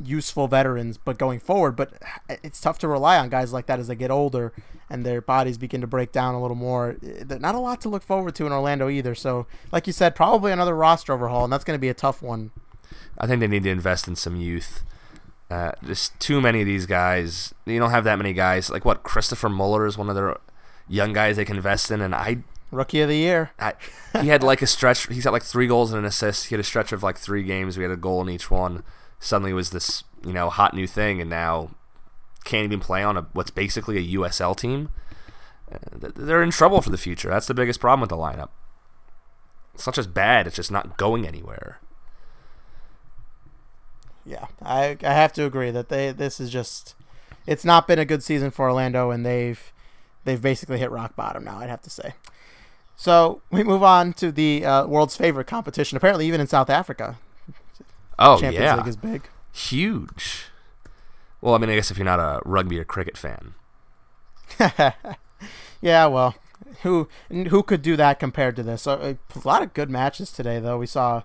[0.04, 1.94] useful veterans, but going forward, but
[2.42, 4.52] it's tough to rely on guys like that as they get older
[4.88, 6.96] and their bodies begin to break down a little more.
[7.02, 9.14] Not a lot to look forward to in Orlando either.
[9.14, 12.22] So, like you said, probably another roster overhaul, and that's going to be a tough
[12.22, 12.50] one
[13.18, 14.82] I think they need to invest in some youth.
[15.50, 17.54] Uh, just too many of these guys.
[17.64, 18.68] You don't have that many guys.
[18.70, 19.02] Like what?
[19.02, 20.36] Christopher Mueller is one of their
[20.88, 22.38] young guys they can invest in, and I
[22.70, 23.52] rookie of the year.
[23.58, 23.74] I,
[24.20, 25.06] he had like a stretch.
[25.06, 26.46] He's got like three goals and an assist.
[26.46, 27.76] He had a stretch of like three games.
[27.76, 28.82] We had a goal in each one.
[29.18, 31.70] Suddenly was this you know hot new thing, and now
[32.44, 34.90] can't even play on a what's basically a USL team.
[35.70, 37.28] Uh, they're in trouble for the future.
[37.28, 38.50] That's the biggest problem with the lineup.
[39.74, 41.80] It's not just bad; it's just not going anywhere
[44.26, 46.94] yeah, I I have to agree that they this is just
[47.46, 49.72] it's not been a good season for Orlando, and they've
[50.24, 51.58] they've basically hit rock bottom now.
[51.58, 52.14] I'd have to say.
[52.96, 55.96] So we move on to the uh, world's favorite competition.
[55.96, 57.18] Apparently, even in South Africa.
[58.18, 60.44] Oh Champions yeah, League is big, huge.
[61.40, 63.54] Well, I mean, I guess if you're not a rugby or cricket fan.
[65.80, 66.34] yeah, well,
[66.82, 68.86] who who could do that compared to this?
[68.86, 70.78] A, a lot of good matches today, though.
[70.78, 71.22] We saw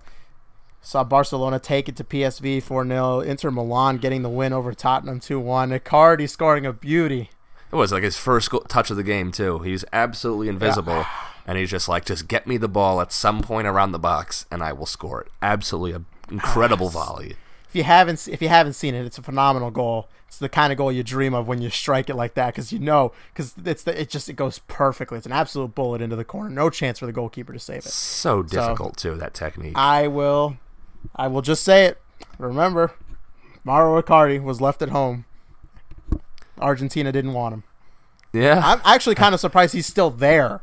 [0.81, 3.19] Saw Barcelona take it to PSV 4 0.
[3.19, 5.69] Inter Milan getting the win over Tottenham 2 1.
[5.69, 7.29] Icardi scoring a beauty.
[7.71, 9.59] It was like his first touch of the game, too.
[9.59, 10.93] He's absolutely invisible.
[10.93, 11.07] Yeah.
[11.45, 14.45] And he's just like, just get me the ball at some point around the box,
[14.51, 15.31] and I will score it.
[15.41, 17.35] Absolutely an incredible volley.
[17.67, 20.09] If you haven't, if you haven't seen it, it's a phenomenal goal.
[20.27, 22.73] It's the kind of goal you dream of when you strike it like that, because
[22.73, 25.17] you know, because it's the, it just it goes perfectly.
[25.17, 26.49] It's an absolute bullet into the corner.
[26.49, 27.85] No chance for the goalkeeper to save it.
[27.85, 29.77] So difficult so, too that technique.
[29.77, 30.57] I will
[31.15, 32.01] I will just say it.
[32.37, 32.91] Remember,
[33.63, 35.25] Mauro Icardi was left at home.
[36.59, 37.63] Argentina didn't want him.
[38.33, 38.61] Yeah.
[38.63, 40.61] I'm actually kind of surprised he's still there.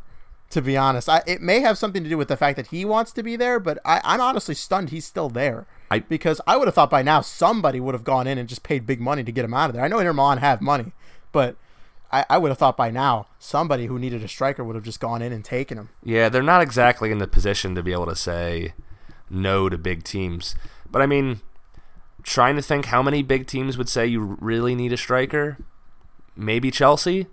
[0.51, 2.85] To be honest, I, it may have something to do with the fact that he
[2.87, 5.67] wants to be there, but I, I'm honestly stunned he's still there.
[5.91, 8.63] I- because I would have thought by now somebody would have gone in and just
[8.63, 9.85] paid big money to get him out of there.
[9.85, 10.93] I know Inter Milan have money,
[11.33, 11.57] but
[12.11, 15.01] I, I would have thought by now somebody who needed a striker would have just
[15.01, 15.91] gone in and taken him.
[16.03, 18.73] Yeah, they're not exactly in the position to be able to say
[19.29, 20.55] no to big teams.
[20.91, 21.41] But I mean,
[22.23, 25.59] trying to think how many big teams would say you really need a striker?
[26.35, 27.27] Maybe Chelsea?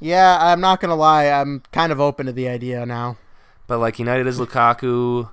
[0.00, 3.16] Yeah, I'm not gonna lie, I'm kind of open to the idea now.
[3.66, 5.30] But like United has Lukaku,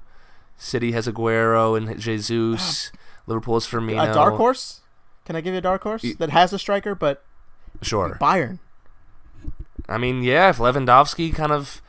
[0.58, 2.98] City has Aguero and Jesus, oh.
[3.28, 4.10] Liverpool has Firmino.
[4.10, 4.82] A dark horse?
[5.26, 7.24] Can I give you a dark horse that has a striker, but
[7.82, 8.18] Sure.
[8.20, 8.60] Bayern?
[9.90, 11.82] I mean, yeah, if Lewandowski kind of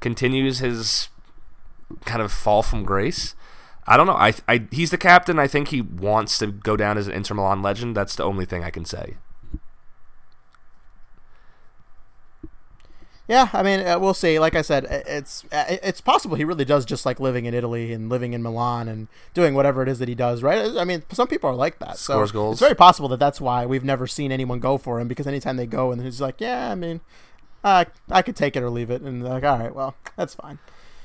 [0.00, 1.08] continues his
[2.04, 3.34] kind of fall from grace,
[3.86, 4.14] I don't know.
[4.14, 5.38] I, I he's the captain.
[5.38, 7.96] I think he wants to go down as an Inter Milan legend.
[7.96, 9.16] That's the only thing I can say.
[13.30, 14.40] Yeah, I mean, uh, we'll see.
[14.40, 17.92] Like I said, it's uh, it's possible he really does just like living in Italy
[17.92, 20.76] and living in Milan and doing whatever it is that he does, right?
[20.76, 21.96] I mean, some people are like that.
[21.96, 22.54] Scores so goals.
[22.54, 25.56] It's very possible that that's why we've never seen anyone go for him because anytime
[25.56, 27.02] they go and he's like, yeah, I mean,
[27.62, 30.34] uh, I could take it or leave it, and they're like, all right, well, that's
[30.34, 30.58] fine.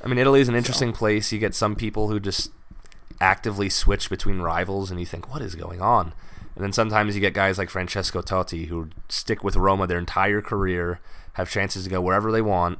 [0.03, 1.31] I mean, Italy is an interesting place.
[1.31, 2.51] You get some people who just
[3.21, 6.13] actively switch between rivals, and you think, what is going on?
[6.55, 10.41] And then sometimes you get guys like Francesco Totti who stick with Roma their entire
[10.41, 10.99] career,
[11.33, 12.79] have chances to go wherever they want.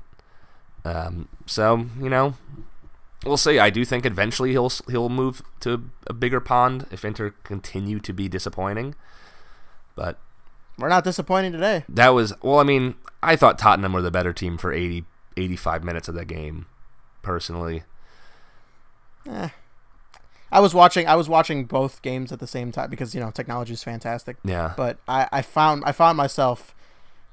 [0.86, 2.36] Um, so you know,
[3.26, 3.60] we'll see.
[3.60, 8.14] I do think eventually he'll he'll move to a bigger pond if Inter continue to
[8.14, 8.96] be disappointing.
[9.96, 10.20] But
[10.78, 11.84] We're not disappointing today.
[11.90, 12.60] that was well.
[12.60, 15.04] I mean, I thought Tottenham were the better team for 80,
[15.36, 16.66] 85 minutes of that game,
[17.24, 17.84] personally.
[19.30, 19.50] Eh.
[20.52, 21.08] I was watching.
[21.08, 24.38] I was watching both games at the same time because you know technology is fantastic.
[24.44, 24.74] Yeah.
[24.78, 26.76] but I, I found I found myself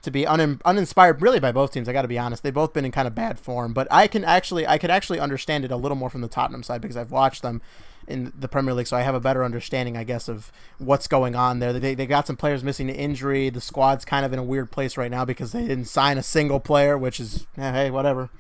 [0.02, 1.88] to be un, uninspired really by both teams.
[1.88, 3.72] I got to be honest; they've both been in kind of bad form.
[3.72, 6.62] But I can actually I could actually understand it a little more from the Tottenham
[6.62, 7.62] side because I've watched them
[8.08, 11.36] in the Premier League, so I have a better understanding, I guess, of what's going
[11.36, 11.72] on there.
[11.72, 13.50] They they got some players missing to injury.
[13.50, 16.22] The squad's kind of in a weird place right now because they didn't sign a
[16.22, 18.30] single player, which is eh, hey whatever.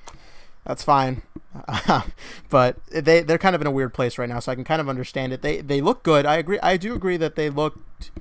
[0.64, 1.22] That's fine,
[2.50, 4.80] but they they're kind of in a weird place right now, so I can kind
[4.80, 5.42] of understand it.
[5.42, 6.24] They they look good.
[6.24, 6.60] I agree.
[6.62, 8.12] I do agree that they looked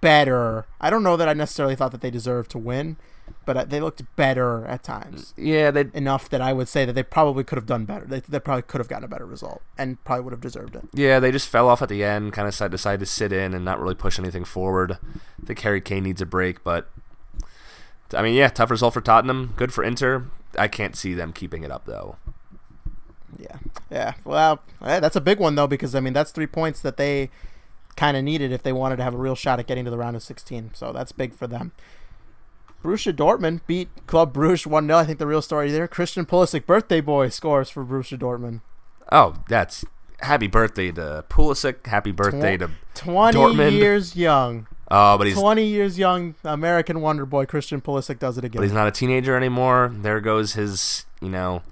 [0.00, 0.66] better.
[0.80, 2.96] I don't know that I necessarily thought that they deserved to win,
[3.44, 5.34] but uh, they looked better at times.
[5.36, 8.04] Yeah, they Enough that I would say that they probably could have done better.
[8.04, 10.88] They, they probably could have gotten a better result and probably would have deserved it.
[10.92, 12.32] Yeah, they just fell off at the end.
[12.32, 14.98] Kind of decided, decided to sit in and not really push anything forward.
[15.42, 16.90] I think Harry Kane needs a break, but
[18.12, 19.54] I mean, yeah, tough result for Tottenham.
[19.56, 20.26] Good for Inter.
[20.56, 22.16] I can't see them keeping it up though.
[23.38, 23.56] Yeah,
[23.90, 24.14] yeah.
[24.24, 27.30] Well, that's a big one though because I mean that's three points that they
[27.96, 29.98] kind of needed if they wanted to have a real shot at getting to the
[29.98, 30.70] round of 16.
[30.74, 31.72] So that's big for them.
[32.82, 34.94] Borussia Dortmund beat Club Brugge 1-0.
[34.94, 35.88] I think the real story there.
[35.88, 38.60] Christian Pulisic, birthday boy, scores for Borussia Dortmund.
[39.10, 39.84] Oh, that's
[40.20, 41.86] happy birthday to Pulisic.
[41.86, 43.72] Happy birthday to 20 Dortmund.
[43.72, 44.68] years young.
[44.90, 48.60] Oh, but he's 20 years young American wonder boy Christian Pulisic does it again.
[48.60, 49.92] but he's not a teenager anymore.
[49.94, 51.62] There goes his you know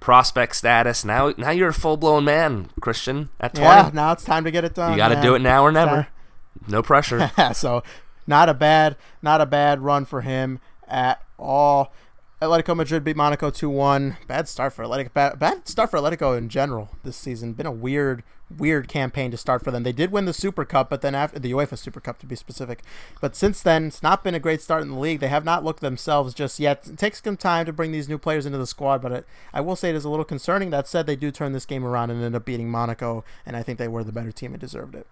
[0.00, 1.04] prospect status.
[1.04, 3.30] Now now you're a full blown man, Christian.
[3.40, 4.92] At twenty, yeah, now it's time to get it done.
[4.92, 6.08] you got to do it now or never.
[6.66, 7.30] No pressure.
[7.54, 7.82] so
[8.26, 11.92] not a bad not a bad run for him at all.
[12.40, 14.16] Atletico Madrid beat Monaco 2-1.
[14.28, 15.12] Bad start for Atletico.
[15.12, 17.52] Bad, bad start for Atletico in general this season.
[17.52, 18.22] Been a weird
[18.56, 19.82] weird campaign to start for them.
[19.82, 22.34] They did win the Super Cup, but then after the UEFA Super Cup to be
[22.34, 22.82] specific.
[23.20, 25.20] But since then, it's not been a great start in the league.
[25.20, 26.86] They have not looked themselves just yet.
[26.88, 29.60] It takes some time to bring these new players into the squad, but it, I
[29.60, 30.70] will say it is a little concerning.
[30.70, 33.62] That said, they do turn this game around and end up beating Monaco, and I
[33.62, 35.06] think they were the better team and deserved it.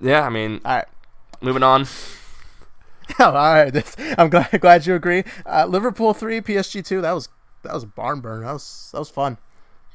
[0.00, 0.86] yeah, I mean, All right.
[1.40, 1.86] moving on.
[3.18, 3.70] Oh, all right.
[3.70, 5.24] This, I'm glad glad you agree.
[5.46, 7.00] Uh, Liverpool three, PSG two.
[7.00, 7.28] That was
[7.62, 8.42] that was a barn burn.
[8.44, 9.38] That was that was fun.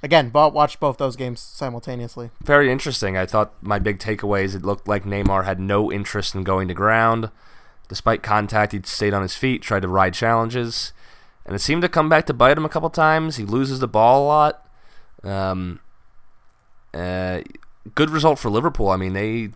[0.03, 2.29] Again, but watched both those games simultaneously.
[2.43, 3.15] very interesting.
[3.15, 6.73] I thought my big takeaways it looked like Neymar had no interest in going to
[6.73, 7.31] ground.
[7.87, 10.91] Despite contact, he stayed on his feet, tried to ride challenges,
[11.45, 13.37] and it seemed to come back to bite him a couple times.
[13.37, 14.67] He loses the ball a lot.
[15.23, 15.79] Um,
[16.93, 17.41] uh,
[17.95, 18.89] good result for Liverpool.
[18.89, 19.51] I mean, they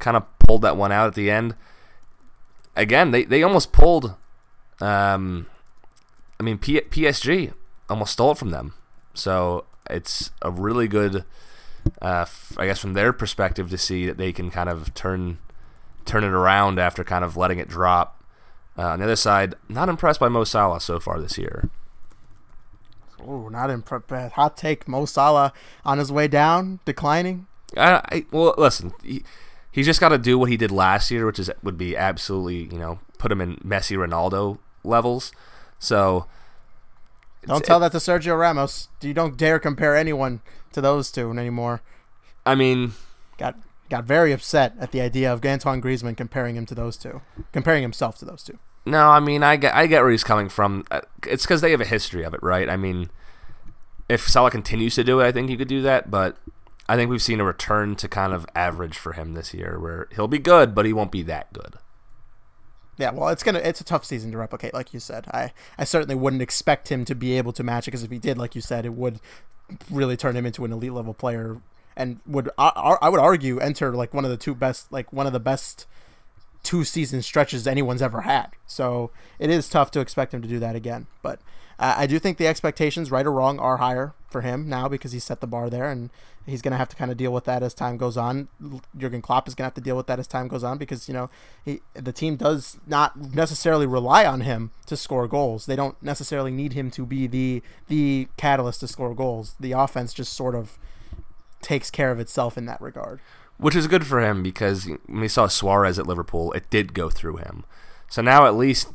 [0.00, 1.54] kind of pulled that one out at the end.
[2.74, 4.16] Again, they, they almost pulled.
[4.80, 5.46] Um,
[6.40, 7.52] I mean, P- PSG
[7.88, 8.74] almost stole it from them.
[9.14, 11.24] So it's a really good
[12.02, 15.38] uh, f- I guess from their perspective to see that they can kind of turn
[16.04, 18.12] turn it around after kind of letting it drop.
[18.78, 21.70] Uh, on the other side, not impressed by Mo Salah so far this year.
[23.26, 24.32] Oh, not impressed.
[24.34, 25.52] Hot take: Mo Salah
[25.84, 27.46] on his way down, declining.
[27.76, 29.24] I, I well, listen, he,
[29.72, 32.64] he's just got to do what he did last year, which is would be absolutely
[32.64, 35.32] you know put him in Messi Ronaldo levels.
[35.78, 36.26] So
[37.46, 38.88] don't tell that to Sergio Ramos.
[39.00, 40.40] You don't dare compare anyone
[40.72, 41.82] to those two anymore.
[42.44, 42.92] I mean,
[43.38, 43.56] got
[43.88, 47.22] got very upset at the idea of Antoine Griezmann comparing him to those two,
[47.52, 48.58] comparing himself to those two.
[48.84, 50.84] No, I mean, I get I get where he's coming from.
[50.90, 52.68] Uh, it's because they have a history of it, right?
[52.68, 53.10] I mean,
[54.08, 56.10] if Salah continues to do it, I think he could do that.
[56.10, 56.36] But
[56.88, 60.08] I think we've seen a return to kind of average for him this year, where
[60.14, 61.74] he'll be good, but he won't be that good.
[62.98, 65.26] Yeah, well, it's gonna it's a tough season to replicate, like you said.
[65.32, 68.18] I I certainly wouldn't expect him to be able to match it because if he
[68.18, 69.20] did, like you said, it would
[69.90, 71.58] really turn him into an elite level player
[71.96, 75.26] and would I, I would argue enter like one of the two best like one
[75.26, 75.86] of the best
[76.62, 78.48] two season stretches anyone's ever had.
[78.66, 81.06] So it is tough to expect him to do that again.
[81.22, 81.40] But
[81.78, 85.12] uh, I do think the expectations, right or wrong, are higher for him now because
[85.12, 86.10] he set the bar there, and
[86.46, 88.48] he's going to have to kind of deal with that as time goes on.
[88.96, 91.08] Jurgen Klopp is going to have to deal with that as time goes on because
[91.08, 91.30] you know
[91.64, 95.66] he, the team does not necessarily rely on him to score goals.
[95.66, 99.54] They don't necessarily need him to be the the catalyst to score goals.
[99.60, 100.78] The offense just sort of
[101.60, 103.20] takes care of itself in that regard
[103.58, 107.08] which is good for him because when we saw Suarez at Liverpool, it did go
[107.08, 107.64] through him.
[108.08, 108.92] So now at least,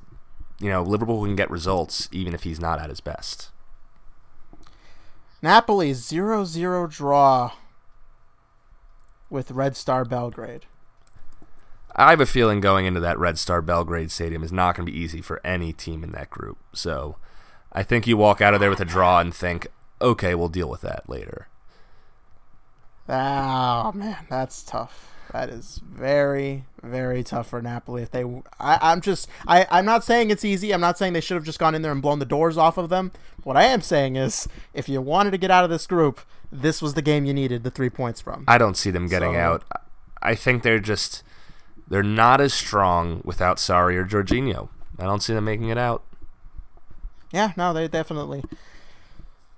[0.62, 3.50] you know, Liverpool can get results even if he's not at his best.
[5.42, 7.54] Napoli 0 0 draw
[9.30, 10.66] with Red Star Belgrade.
[11.96, 14.92] I have a feeling going into that Red Star Belgrade Stadium is not going to
[14.92, 16.58] be easy for any team in that group.
[16.74, 17.18] So
[17.74, 19.68] I think you walk out of there with a draw and think,
[20.00, 21.48] okay, we'll deal with that later.
[23.10, 25.11] Oh man, that's tough.
[25.32, 28.02] That is very, very tough for Napoli.
[28.02, 28.26] If they,
[28.60, 30.74] I, am just, I, I'm not saying it's easy.
[30.74, 32.78] I'm not saying they should have just gone in there and blown the doors off
[32.78, 33.14] of them.
[33.44, 36.20] What I am saying is, if you wanted to get out of this group,
[36.52, 38.44] this was the game you needed the three points from.
[38.46, 39.64] I don't see them getting so, out.
[40.22, 41.24] I think they're just,
[41.88, 44.68] they're not as strong without Sarri or Jorginho.
[45.00, 46.04] I don't see them making it out.
[47.32, 48.44] Yeah, no, they definitely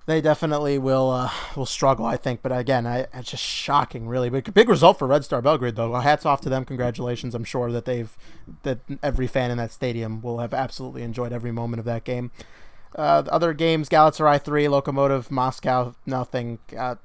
[0.05, 2.41] they definitely will uh, will struggle, I think.
[2.41, 4.29] But again, I, it's just shocking, really.
[4.29, 5.93] Big, big result for Red Star Belgrade, though.
[5.93, 6.65] Hats off to them.
[6.65, 7.33] Congratulations.
[7.33, 8.15] I'm sure that they've
[8.63, 12.31] that every fan in that stadium will have absolutely enjoyed every moment of that game.
[12.95, 16.59] Uh, other games: Galatasaray three, Lokomotiv Moscow nothing.
[16.77, 16.95] Uh,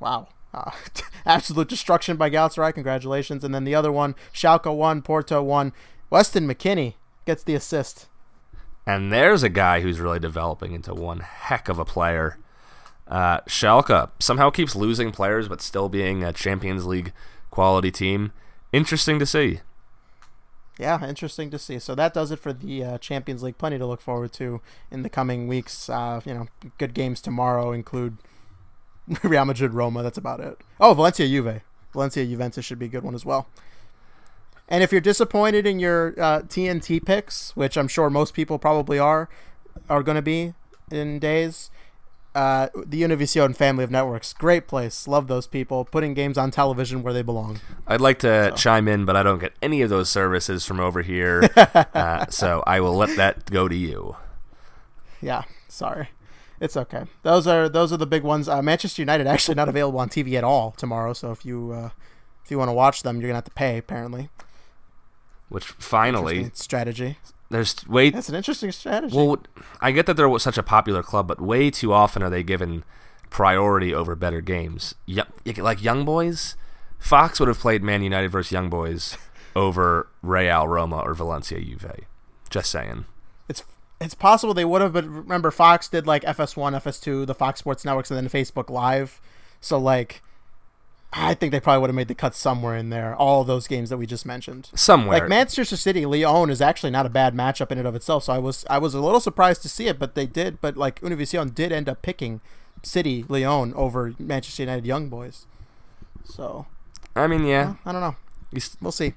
[0.00, 0.28] wow.
[0.54, 0.70] Uh,
[1.26, 2.72] absolute destruction by Galatasaray.
[2.72, 3.44] Congratulations.
[3.44, 5.72] And then the other one, Schalke one, Porto one.
[6.08, 6.94] Weston McKennie
[7.26, 8.08] gets the assist.
[8.88, 12.38] And there's a guy who's really developing into one heck of a player.
[13.06, 17.12] Uh, Schalke somehow keeps losing players, but still being a Champions League
[17.50, 18.32] quality team.
[18.72, 19.60] Interesting to see.
[20.78, 21.78] Yeah, interesting to see.
[21.78, 23.58] So that does it for the uh, Champions League.
[23.58, 25.90] Plenty to look forward to in the coming weeks.
[25.90, 26.46] Uh, you know,
[26.78, 28.16] good games tomorrow include
[29.22, 30.02] Real Madrid, Roma.
[30.02, 30.56] That's about it.
[30.80, 31.60] Oh, Valencia, Juve.
[31.92, 33.48] Valencia, Juventus should be a good one as well.
[34.68, 38.98] And if you're disappointed in your uh, TNT picks, which I'm sure most people probably
[38.98, 39.28] are,
[39.88, 40.52] are going to be
[40.90, 41.70] in days,
[42.34, 45.08] uh, the Univision family of networks, great place.
[45.08, 47.60] Love those people putting games on television where they belong.
[47.86, 48.56] I'd like to so.
[48.56, 52.62] chime in, but I don't get any of those services from over here, uh, so
[52.66, 54.16] I will let that go to you.
[55.22, 56.10] Yeah, sorry,
[56.60, 57.04] it's okay.
[57.22, 58.48] Those are those are the big ones.
[58.48, 61.90] Uh, Manchester United actually not available on TV at all tomorrow, so if you uh,
[62.44, 64.28] if you want to watch them, you're gonna have to pay apparently
[65.48, 67.18] which finally strategy.
[67.50, 69.16] There's way that's an interesting strategy.
[69.16, 69.38] Well,
[69.80, 72.84] I get that they're such a popular club, but way too often are they given
[73.30, 74.94] priority over better games.
[75.06, 76.56] like Young Boys,
[76.98, 79.16] Fox would have played Man United versus Young Boys
[79.56, 82.06] over Real Roma or Valencia Juve.
[82.50, 83.06] Just saying.
[83.48, 83.64] It's
[84.00, 87.84] it's possible they would have, but remember Fox did like FS1, FS2, the Fox Sports
[87.84, 89.20] networks, and then Facebook Live.
[89.60, 90.22] So like
[91.12, 93.14] I think they probably would have made the cut somewhere in there.
[93.14, 95.20] All those games that we just mentioned, somewhere.
[95.20, 98.24] Like Manchester City, Lyon is actually not a bad matchup in and of itself.
[98.24, 100.60] So I was I was a little surprised to see it, but they did.
[100.60, 102.40] But like Univision did end up picking
[102.82, 105.46] City, Lyon over Manchester United Young Boys.
[106.24, 106.66] So,
[107.16, 108.16] I mean, yeah, I don't know.
[108.80, 109.14] We'll see.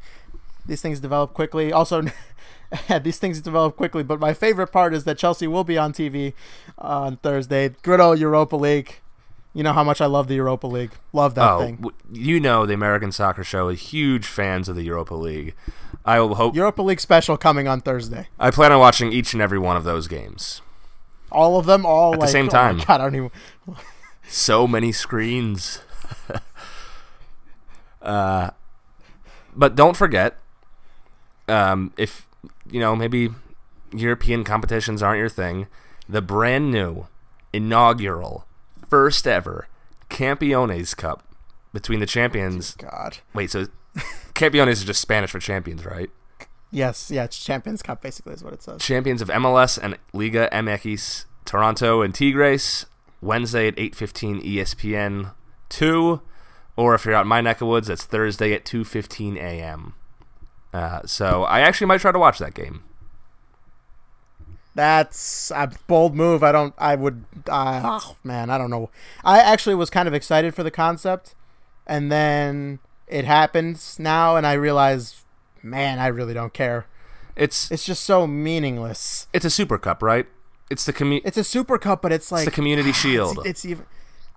[0.66, 1.74] These things develop quickly.
[1.74, 2.04] Also,
[3.02, 4.04] these things develop quickly.
[4.04, 6.34] But my favorite part is that Chelsea will be on TV
[6.78, 7.76] on Thursday.
[7.82, 9.00] Good old Europa League.
[9.54, 10.92] You know how much I love the Europa League.
[11.12, 11.84] Love that oh, thing.
[12.12, 15.56] You know the American Soccer Show is huge fans of the Europa League.
[16.06, 18.30] I will hope Europa League special coming on Thursday.
[18.40, 20.62] I plan on watching each and every one of those games.
[21.32, 22.80] All of them, all at like, the same time.
[22.82, 23.32] Oh God, I don't even.
[24.28, 25.82] so many screens.
[28.02, 28.52] uh,
[29.54, 30.38] but don't forget,
[31.50, 32.26] um, if
[32.70, 33.30] you know maybe
[33.94, 35.68] European competitions aren't your thing,
[36.08, 37.08] the brand new
[37.52, 38.46] inaugural
[38.92, 39.68] first ever
[40.10, 41.24] Campeones Cup
[41.74, 42.76] between the champions.
[42.76, 43.20] God.
[43.34, 43.66] Wait, so
[44.36, 46.12] Campeones is just Spanish for champions, right?
[46.70, 48.82] Yes, yeah, it's Champions Cup basically is what it says.
[48.82, 52.86] Champions of MLS and Liga MX, Toronto and Tigres,
[53.22, 55.34] Wednesday at 8:15 ESPN
[55.70, 56.22] 2,
[56.76, 59.94] or if you're out in my neck of woods, it's Thursday at 2:15 a.m.
[60.74, 62.84] Uh, so I actually might try to watch that game.
[64.74, 66.44] That's a bold move.
[66.44, 66.74] I don't.
[66.78, 67.26] I would.
[67.50, 68.90] Uh, oh man, I don't know.
[69.24, 71.36] I actually was kind of excited for the concept,
[71.86, 75.26] and then it happens now, and I realize,
[75.62, 76.86] man, I really don't care.
[77.36, 79.28] It's It's just so meaningless.
[79.34, 80.28] it's a Super Cup, right?
[80.70, 83.40] It's the commu- It's a Super Cup, but it's like the Community Shield.
[83.40, 83.86] It's, it's even.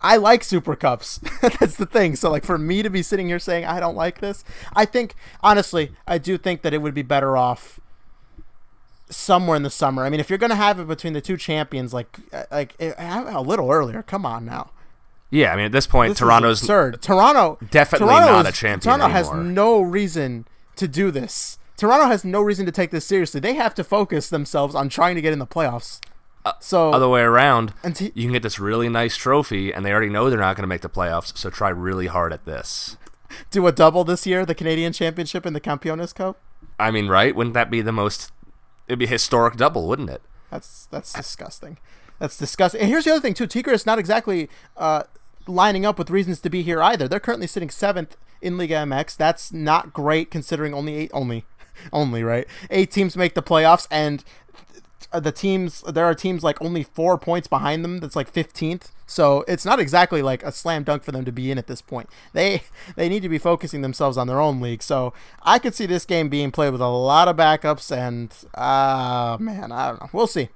[0.02, 1.18] I like Super Cups.
[1.40, 2.16] That's the thing.
[2.16, 5.14] So, like, for me to be sitting here saying I don't like this, I think
[5.42, 7.78] honestly, I do think that it would be better off
[9.16, 10.04] somewhere in the summer.
[10.04, 12.92] I mean, if you're gonna have it between the two champions, like, uh, like eh,
[12.98, 14.02] a little earlier.
[14.02, 14.70] Come on now.
[15.30, 17.02] yeah, I mean at this point, This Toronto's absurd.
[17.02, 20.46] Toronto definitely Toronto not is- a champion Toronto has no reason
[20.76, 21.58] to do this.
[21.76, 23.40] Toronto has no reason to take this seriously.
[23.40, 26.00] They have to focus themselves on trying to get in the playoffs.
[26.60, 27.72] so other way around.
[27.94, 30.62] t- you can get this really nice trophy, and they already know they're not going
[30.62, 31.36] to make the playoffs.
[31.36, 32.96] So try really hard at this.
[33.50, 36.38] do a double this year, the Canadian Championship and the Campeones Cup.
[36.78, 37.34] I mean, right?
[37.34, 38.30] Wouldn't that be the most?
[38.86, 40.22] It'd be a historic double, wouldn't it?
[40.50, 41.78] That's that's disgusting.
[42.18, 42.80] That's disgusting.
[42.80, 43.46] And here's the other thing too.
[43.46, 45.04] Tigres not exactly uh,
[45.46, 47.08] lining up with reasons to be here either.
[47.08, 49.16] They're currently sitting seventh in Liga MX.
[49.16, 51.44] That's not great considering only eight only
[51.92, 54.22] only right eight teams make the playoffs and
[55.20, 59.44] the teams there are teams like only four points behind them that's like 15th so
[59.46, 62.08] it's not exactly like a slam dunk for them to be in at this point.
[62.32, 62.62] They
[62.96, 64.82] they need to be focusing themselves on their own league.
[64.82, 65.12] So
[65.42, 69.72] i could see this game being played with a lot of backups and uh man
[69.72, 70.08] i don't know.
[70.12, 70.48] We'll see.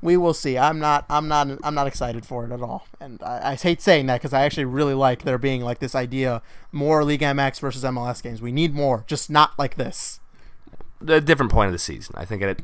[0.00, 0.56] We will see.
[0.56, 2.86] I'm not i'm not i'm not excited for it at all.
[3.00, 5.94] And i, I hate saying that because i actually really like there being like this
[5.94, 8.40] idea more league mx versus mls games.
[8.40, 10.20] We need more just not like this.
[11.06, 12.14] A different point of the season.
[12.18, 12.60] I think at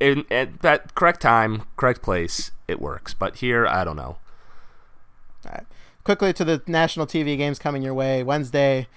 [0.00, 3.14] in, at that correct time, correct place, it works.
[3.14, 4.18] But here, I don't know.
[5.46, 5.66] All right.
[6.02, 8.88] Quickly to the national TV games coming your way Wednesday,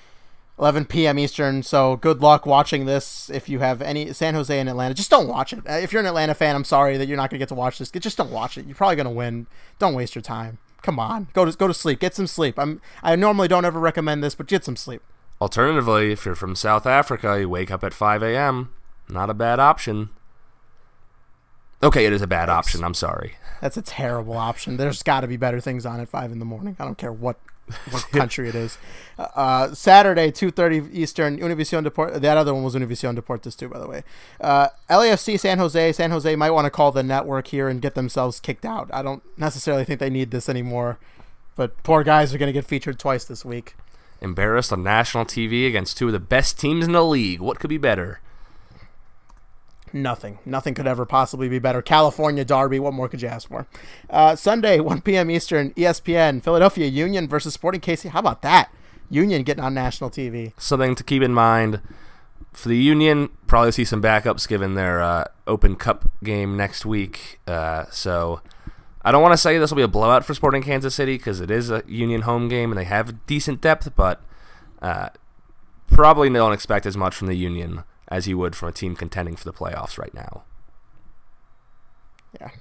[0.58, 1.20] 11 p.m.
[1.20, 1.62] Eastern.
[1.62, 3.30] So good luck watching this.
[3.30, 5.60] If you have any San Jose and Atlanta, just don't watch it.
[5.66, 7.91] If you're an Atlanta fan, I'm sorry that you're not gonna get to watch this.
[7.91, 8.66] Just don't watch it.
[8.66, 9.47] You're probably gonna win.
[9.80, 10.60] Don't waste your time.
[10.82, 11.99] Come on, go to go to sleep.
[11.99, 12.60] Get some sleep.
[12.60, 12.82] I'm.
[13.01, 15.01] I normally don't ever recommend this, but get some sleep.
[15.41, 18.70] Alternatively, if you're from South Africa, you wake up at 5 a.m.
[19.10, 20.10] Not a bad option.
[21.84, 22.82] Okay, it is a bad option.
[22.82, 23.36] I'm sorry.
[23.60, 24.78] That's a terrible option.
[24.78, 26.78] There's got to be better things on at five in the morning.
[26.80, 27.38] I don't care what
[27.92, 28.78] what country it is.
[29.18, 32.22] Uh, Saturday, two thirty Eastern, Univision Deport.
[32.22, 34.04] That other one was Univision Deportes too, by the way.
[34.40, 35.92] Uh, LAFC San Jose.
[35.92, 38.90] San Jose might want to call the network here and get themselves kicked out.
[38.94, 41.00] I don't necessarily think they need this anymore,
[41.56, 43.76] but poor guys are going to get featured twice this week.
[44.22, 47.42] Embarrassed on national TV against two of the best teams in the league.
[47.42, 48.22] What could be better?
[49.94, 50.39] Nothing.
[50.44, 51.82] Nothing could ever possibly be better.
[51.84, 52.80] California Derby.
[52.80, 53.68] What more could you ask for?
[54.10, 55.30] Uh, Sunday, 1 p.m.
[55.30, 58.10] Eastern, ESPN, Philadelphia Union versus Sporting KC.
[58.10, 58.72] How about that?
[59.10, 60.54] Union getting on national TV.
[60.58, 61.80] Something to keep in mind
[62.54, 63.30] for the Union.
[63.46, 67.39] Probably see some backups given their uh, Open Cup game next week.
[67.46, 68.41] Uh, so
[69.04, 71.39] I don't want to say this will be a blowout for Sporting Kansas City because
[71.39, 74.22] it is a Union home game and they have decent depth, but
[74.82, 75.10] uh,
[75.88, 77.84] probably they don't expect as much from the Union
[78.14, 80.43] as you would from a team contending for the playoffs right now.
[82.39, 82.51] Yeah,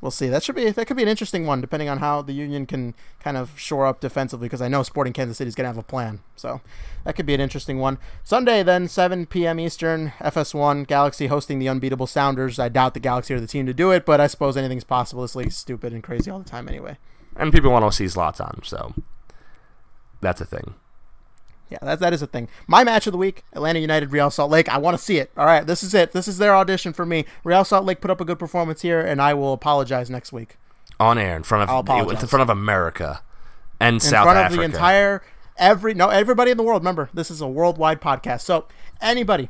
[0.00, 0.28] we'll see.
[0.28, 2.94] That should be that could be an interesting one, depending on how the Union can
[3.20, 4.46] kind of shore up defensively.
[4.46, 6.62] Because I know Sporting Kansas City is going to have a plan, so
[7.04, 7.98] that could be an interesting one.
[8.24, 9.60] Sunday, then 7 p.m.
[9.60, 12.58] Eastern, FS1 Galaxy hosting the unbeatable Sounders.
[12.58, 15.22] I doubt the Galaxy are the team to do it, but I suppose anything's possible.
[15.22, 16.96] This league's stupid and crazy all the time, anyway.
[17.36, 18.94] And people want to see Zlatan, so
[20.22, 20.74] that's a thing.
[21.72, 22.48] Yeah, that, that is a thing.
[22.66, 24.68] My match of the week, Atlanta United, Real Salt Lake.
[24.68, 25.30] I want to see it.
[25.36, 26.12] All right, this is it.
[26.12, 27.24] This is their audition for me.
[27.44, 30.58] Real Salt Lake put up a good performance here, and I will apologize next week.
[31.00, 33.22] On air in front of in front of America
[33.80, 34.62] and in South front Africa.
[34.62, 35.22] of the entire
[35.56, 36.82] every no everybody in the world.
[36.82, 38.42] Remember, this is a worldwide podcast.
[38.42, 38.66] So
[39.00, 39.48] anybody,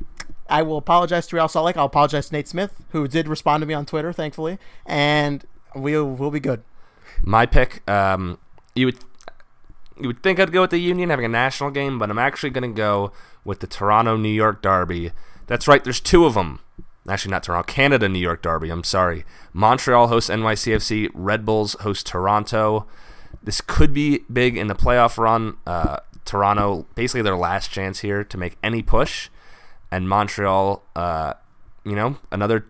[0.48, 1.76] I will apologize to Real Salt Lake.
[1.76, 5.44] I'll apologize to Nate Smith, who did respond to me on Twitter, thankfully, and
[5.74, 6.62] we'll we'll be good.
[7.22, 8.38] My pick, um,
[8.74, 8.98] you would
[10.00, 12.50] you would think I'd go with the Union having a national game, but I'm actually
[12.50, 13.12] going to go
[13.44, 15.12] with the Toronto New York Derby.
[15.46, 16.60] That's right, there's two of them.
[17.08, 18.70] Actually, not Toronto, Canada New York Derby.
[18.70, 19.24] I'm sorry.
[19.52, 21.10] Montreal hosts NYCFC.
[21.12, 22.86] Red Bulls host Toronto.
[23.42, 25.56] This could be big in the playoff run.
[25.66, 29.28] Uh, Toronto, basically their last chance here to make any push,
[29.90, 31.34] and Montreal, uh,
[31.84, 32.66] you know, another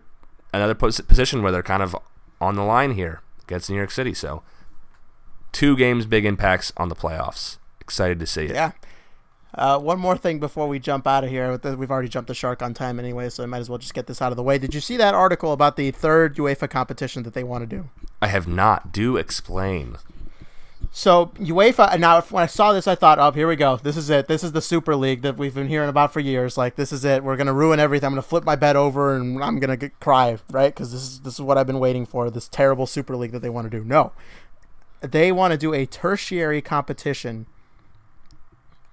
[0.51, 1.95] another pos- position where they're kind of
[2.41, 4.15] on the line here against New York City.
[4.15, 4.41] So
[5.53, 7.57] two games, big impacts on the playoffs.
[7.79, 8.55] Excited to see it.
[8.55, 8.71] Yeah.
[9.55, 11.59] Uh, one more thing before we jump out of here.
[11.75, 14.07] We've already jumped the shark on time anyway, so I might as well just get
[14.07, 14.57] this out of the way.
[14.57, 17.89] Did you see that article about the third UEFA competition that they want to do?
[18.21, 18.91] I have not.
[18.91, 19.97] Do explain.
[20.91, 21.99] So UEFA.
[21.99, 23.77] Now, when I saw this, I thought, "Oh, here we go.
[23.77, 24.27] This is it.
[24.27, 26.57] This is the Super League that we've been hearing about for years.
[26.57, 27.23] Like, this is it.
[27.23, 28.07] We're gonna ruin everything.
[28.07, 30.73] I'm gonna flip my bed over and I'm gonna get, cry, right?
[30.73, 32.29] Because this is this is what I've been waiting for.
[32.29, 33.83] This terrible Super League that they want to do.
[33.83, 34.11] No,
[35.03, 37.45] they want to do a tertiary competition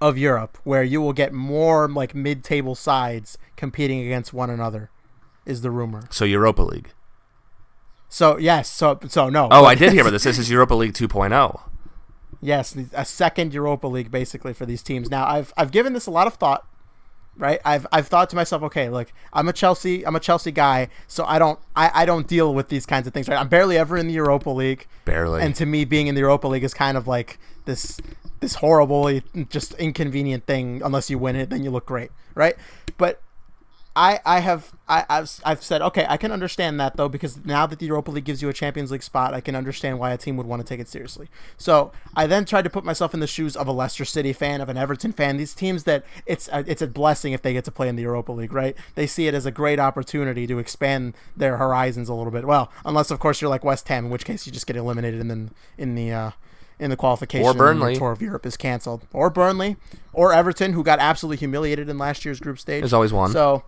[0.00, 4.90] of Europe where you will get more like mid-table sides competing against one another.
[5.46, 6.02] Is the rumor?
[6.10, 6.90] So Europa League.
[8.08, 8.68] So yes.
[8.68, 9.48] So so no.
[9.50, 10.24] Oh, I did hear about this.
[10.24, 11.60] This is Europa League 2.0.
[12.42, 15.10] Yes, a second Europa League basically for these teams.
[15.10, 16.66] Now, I've I've given this a lot of thought,
[17.40, 17.60] right?
[17.64, 21.24] I've I've thought to myself, okay, look, I'm a Chelsea I'm a Chelsea guy, so
[21.24, 23.38] I don't I, I don't deal with these kinds of things, right?
[23.38, 24.86] I'm barely ever in the Europa League.
[25.04, 25.42] Barely.
[25.42, 28.00] And to me being in the Europa League is kind of like this
[28.40, 32.56] this horrible just inconvenient thing unless you win it then you look great, right?
[32.96, 33.20] But
[33.96, 37.66] I, I have I, I've, I've said okay I can understand that though because now
[37.66, 40.16] that the Europa League gives you a Champions League spot I can understand why a
[40.16, 41.28] team would want to take it seriously.
[41.56, 44.60] So I then tried to put myself in the shoes of a Leicester City fan
[44.60, 45.36] of an Everton fan.
[45.36, 48.02] These teams that it's a, it's a blessing if they get to play in the
[48.02, 48.76] Europa League, right?
[48.94, 52.46] They see it as a great opportunity to expand their horizons a little bit.
[52.46, 55.20] Well, unless of course you're like West Ham, in which case you just get eliminated
[55.20, 56.30] and then in the uh,
[56.80, 57.46] in the qualification.
[57.46, 57.94] Or Burnley.
[57.94, 59.06] The tour of Europe is canceled.
[59.12, 59.76] Or Burnley.
[60.12, 62.80] Or Everton, who got absolutely humiliated in last year's group stage.
[62.80, 63.30] There's always one.
[63.30, 63.62] So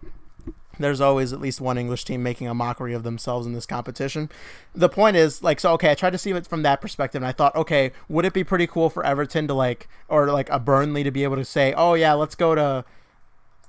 [0.79, 4.31] there's always at least one English team making a mockery of themselves in this competition.
[4.75, 7.29] The point is, like, so okay, I tried to see it from that perspective, and
[7.29, 10.59] I thought, okay, would it be pretty cool for Everton to like, or like a
[10.59, 12.85] Burnley to be able to say, oh yeah, let's go to,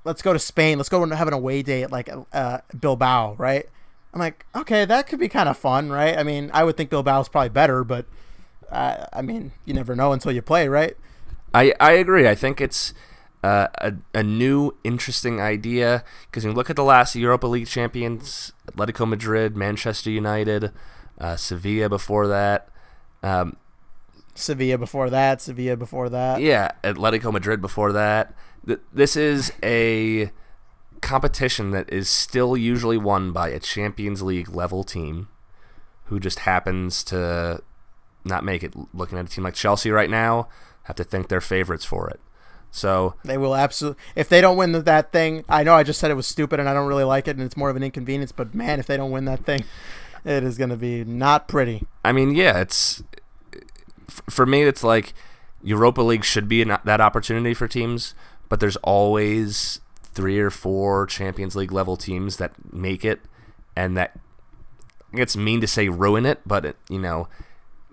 [0.05, 3.35] let's go to Spain, let's go and have an away day at like uh, Bilbao,
[3.35, 3.65] right?
[4.13, 6.17] I'm like, okay, that could be kind of fun, right?
[6.17, 8.05] I mean, I would think Bilbao's probably better, but
[8.73, 10.97] uh, I mean, you never know until you play, right?
[11.53, 12.27] I I agree.
[12.27, 12.93] I think it's
[13.43, 18.53] uh, a, a new interesting idea because you look at the last Europa League champions
[18.71, 20.71] Atletico Madrid, Manchester United,
[21.19, 22.69] uh, Sevilla before that.
[23.21, 23.57] Um,
[24.35, 26.41] Sevilla before that, Sevilla before that.
[26.41, 28.33] Yeah, Atletico Madrid before that.
[28.91, 30.31] This is a
[31.01, 35.27] competition that is still usually won by a Champions League level team
[36.05, 37.61] who just happens to
[38.25, 38.73] not make it.
[38.93, 40.47] Looking at a team like Chelsea right now,
[40.83, 42.19] have to think they're favorites for it.
[42.71, 44.01] So they will absolutely.
[44.15, 46.67] If they don't win that thing, I know I just said it was stupid and
[46.67, 48.31] I don't really like it and it's more of an inconvenience.
[48.31, 49.63] But man, if they don't win that thing,
[50.25, 51.85] it is going to be not pretty.
[52.03, 53.03] I mean, yeah, it's
[54.07, 54.63] for me.
[54.63, 55.13] It's like
[55.61, 58.15] Europa League should be an, that opportunity for teams,
[58.49, 63.21] but there's always three or four Champions League level teams that make it,
[63.75, 64.19] and that
[65.11, 67.27] it's mean to say ruin it, but it, you know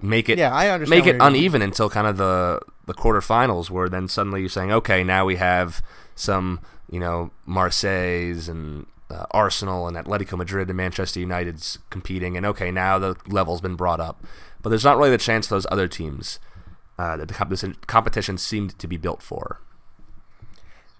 [0.02, 3.88] make it yeah, I understand make it uneven until kind of the the quarterfinals where
[3.88, 5.82] then suddenly you're saying okay now we have
[6.14, 12.46] some you know Marseille's and uh, Arsenal and Atletico Madrid and Manchester United's competing and
[12.46, 14.24] okay now the level's been brought up.
[14.62, 16.38] But there's not really the chance for those other teams
[16.98, 19.60] uh, that the competition competition seemed to be built for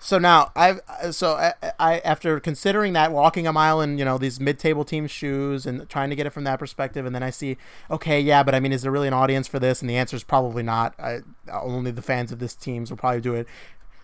[0.03, 0.81] so now I've
[1.11, 5.07] so I, I, after considering that walking a mile in you know these mid-table team
[5.07, 7.59] shoes and trying to get it from that perspective, and then I see
[7.91, 9.83] okay, yeah, but I mean, is there really an audience for this?
[9.83, 10.99] And the answer is probably not.
[10.99, 11.21] I,
[11.53, 13.47] only the fans of this teams will probably do it.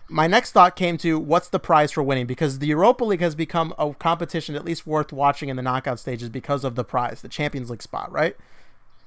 [0.07, 3.33] My next thought came to what's the prize for winning because the Europa League has
[3.33, 7.21] become a competition at least worth watching in the knockout stages because of the prize,
[7.21, 8.37] the Champions League spot, right?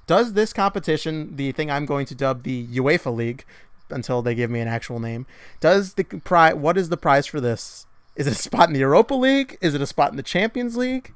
[0.07, 3.45] Does this competition, the thing I'm going to dub the UEFA League,
[3.91, 5.25] until they give me an actual name.
[5.59, 6.55] Does the prize?
[6.55, 7.85] What is the prize for this?
[8.15, 9.57] Is it a spot in the Europa League?
[9.61, 11.13] Is it a spot in the Champions League?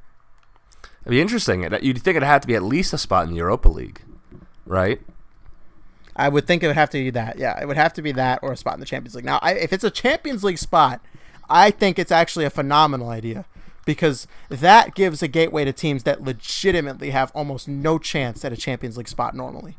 [1.02, 1.64] It'd be interesting.
[1.64, 4.02] You'd think it'd have to be at least a spot in the Europa League,
[4.66, 5.02] right?
[6.16, 7.38] I would think it would have to be that.
[7.38, 9.26] Yeah, it would have to be that or a spot in the Champions League.
[9.26, 11.02] Now, I, if it's a Champions League spot,
[11.50, 13.46] I think it's actually a phenomenal idea
[13.86, 18.58] because that gives a gateway to teams that legitimately have almost no chance at a
[18.58, 19.78] Champions League spot normally.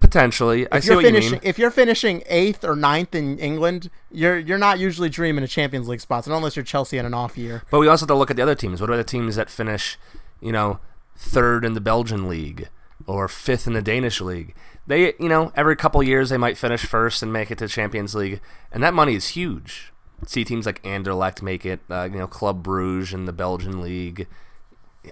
[0.00, 1.40] Potentially, if I see what finishing, you mean.
[1.42, 5.88] If you're finishing eighth or ninth in England, you're you're not usually dreaming of Champions
[5.88, 7.62] League spots, unless you're Chelsea in an off year.
[7.70, 8.80] But we also have to look at the other teams.
[8.80, 9.98] What are the teams that finish,
[10.40, 10.78] you know,
[11.16, 12.68] third in the Belgian league
[13.06, 14.54] or fifth in the Danish league?
[14.86, 18.14] They, you know, every couple years they might finish first and make it to Champions
[18.14, 18.40] League,
[18.72, 19.92] and that money is huge.
[20.26, 24.26] See teams like Anderlecht make it, uh, you know, Club Bruges in the Belgian league,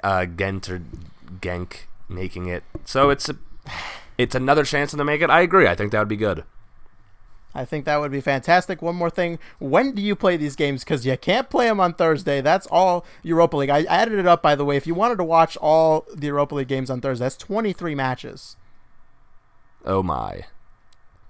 [0.02, 0.82] uh, Ghent or
[1.40, 2.64] Genk making it.
[2.84, 3.36] So it's a
[4.18, 5.30] it's another chance to make it.
[5.30, 5.66] I agree.
[5.66, 6.44] I think that would be good.
[7.54, 8.82] I think that would be fantastic.
[8.82, 9.38] One more thing.
[9.58, 10.84] When do you play these games?
[10.84, 12.42] Because you can't play them on Thursday.
[12.42, 13.70] That's all Europa League.
[13.70, 14.76] I added it up, by the way.
[14.76, 18.56] If you wanted to watch all the Europa League games on Thursday, that's 23 matches.
[19.86, 20.42] Oh, my.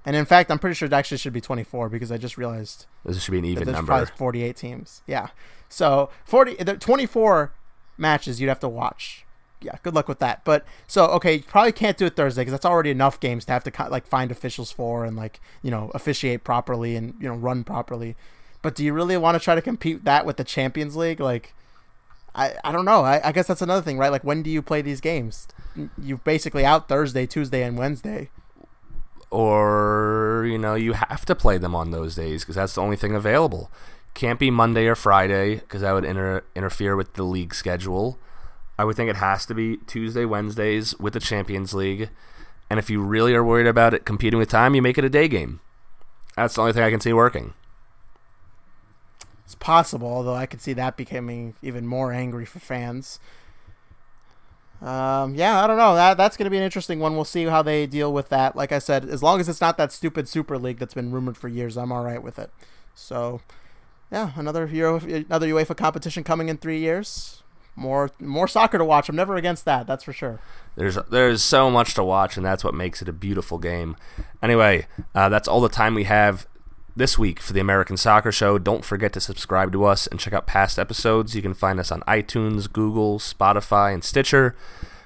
[0.04, 2.86] And in fact, I'm pretty sure it actually should be 24 because I just realized
[3.04, 3.90] this should be an even there's number.
[3.90, 5.02] probably 48 teams.
[5.06, 5.28] Yeah.
[5.68, 7.52] So 40, 24
[7.98, 9.25] matches you'd have to watch.
[9.60, 10.44] Yeah, good luck with that.
[10.44, 13.52] But so okay, you probably can't do it Thursday because that's already enough games to
[13.52, 17.34] have to like find officials for and like you know officiate properly and you know
[17.34, 18.16] run properly.
[18.62, 21.20] But do you really want to try to compete that with the Champions League?
[21.20, 21.54] Like,
[22.34, 23.02] I, I don't know.
[23.02, 24.10] I, I guess that's another thing, right?
[24.10, 25.46] Like, when do you play these games?
[26.02, 28.30] You're basically out Thursday, Tuesday, and Wednesday
[29.30, 32.96] or you know you have to play them on those days because that's the only
[32.96, 33.70] thing available.
[34.14, 38.18] Can't be Monday or Friday because that would inter- interfere with the league schedule.
[38.78, 42.10] I would think it has to be Tuesday, Wednesdays with the Champions League.
[42.68, 45.08] And if you really are worried about it competing with time, you make it a
[45.08, 45.60] day game.
[46.36, 47.54] That's the only thing I can see working.
[49.44, 53.20] It's possible, although I could see that becoming even more angry for fans.
[54.82, 55.94] Um, yeah, I don't know.
[55.94, 57.14] That that's going to be an interesting one.
[57.14, 58.56] We'll see how they deal with that.
[58.56, 61.38] Like I said, as long as it's not that stupid Super League that's been rumored
[61.38, 62.50] for years, I'm all right with it.
[62.94, 63.40] So,
[64.12, 67.42] yeah, another Euro, another UEFA competition coming in three years.
[67.76, 69.08] More more soccer to watch.
[69.08, 69.86] I'm never against that.
[69.86, 70.40] That's for sure.
[70.74, 73.96] There's there's so much to watch, and that's what makes it a beautiful game.
[74.42, 76.46] Anyway, uh, that's all the time we have
[76.96, 78.58] this week for the American Soccer Show.
[78.58, 81.36] Don't forget to subscribe to us and check out past episodes.
[81.36, 84.56] You can find us on iTunes, Google, Spotify, and Stitcher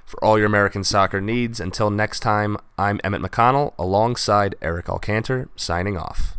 [0.07, 1.61] for all your American soccer needs.
[1.61, 6.37] Until next time, I'm Emmett McConnell alongside Eric Alcantor, signing off.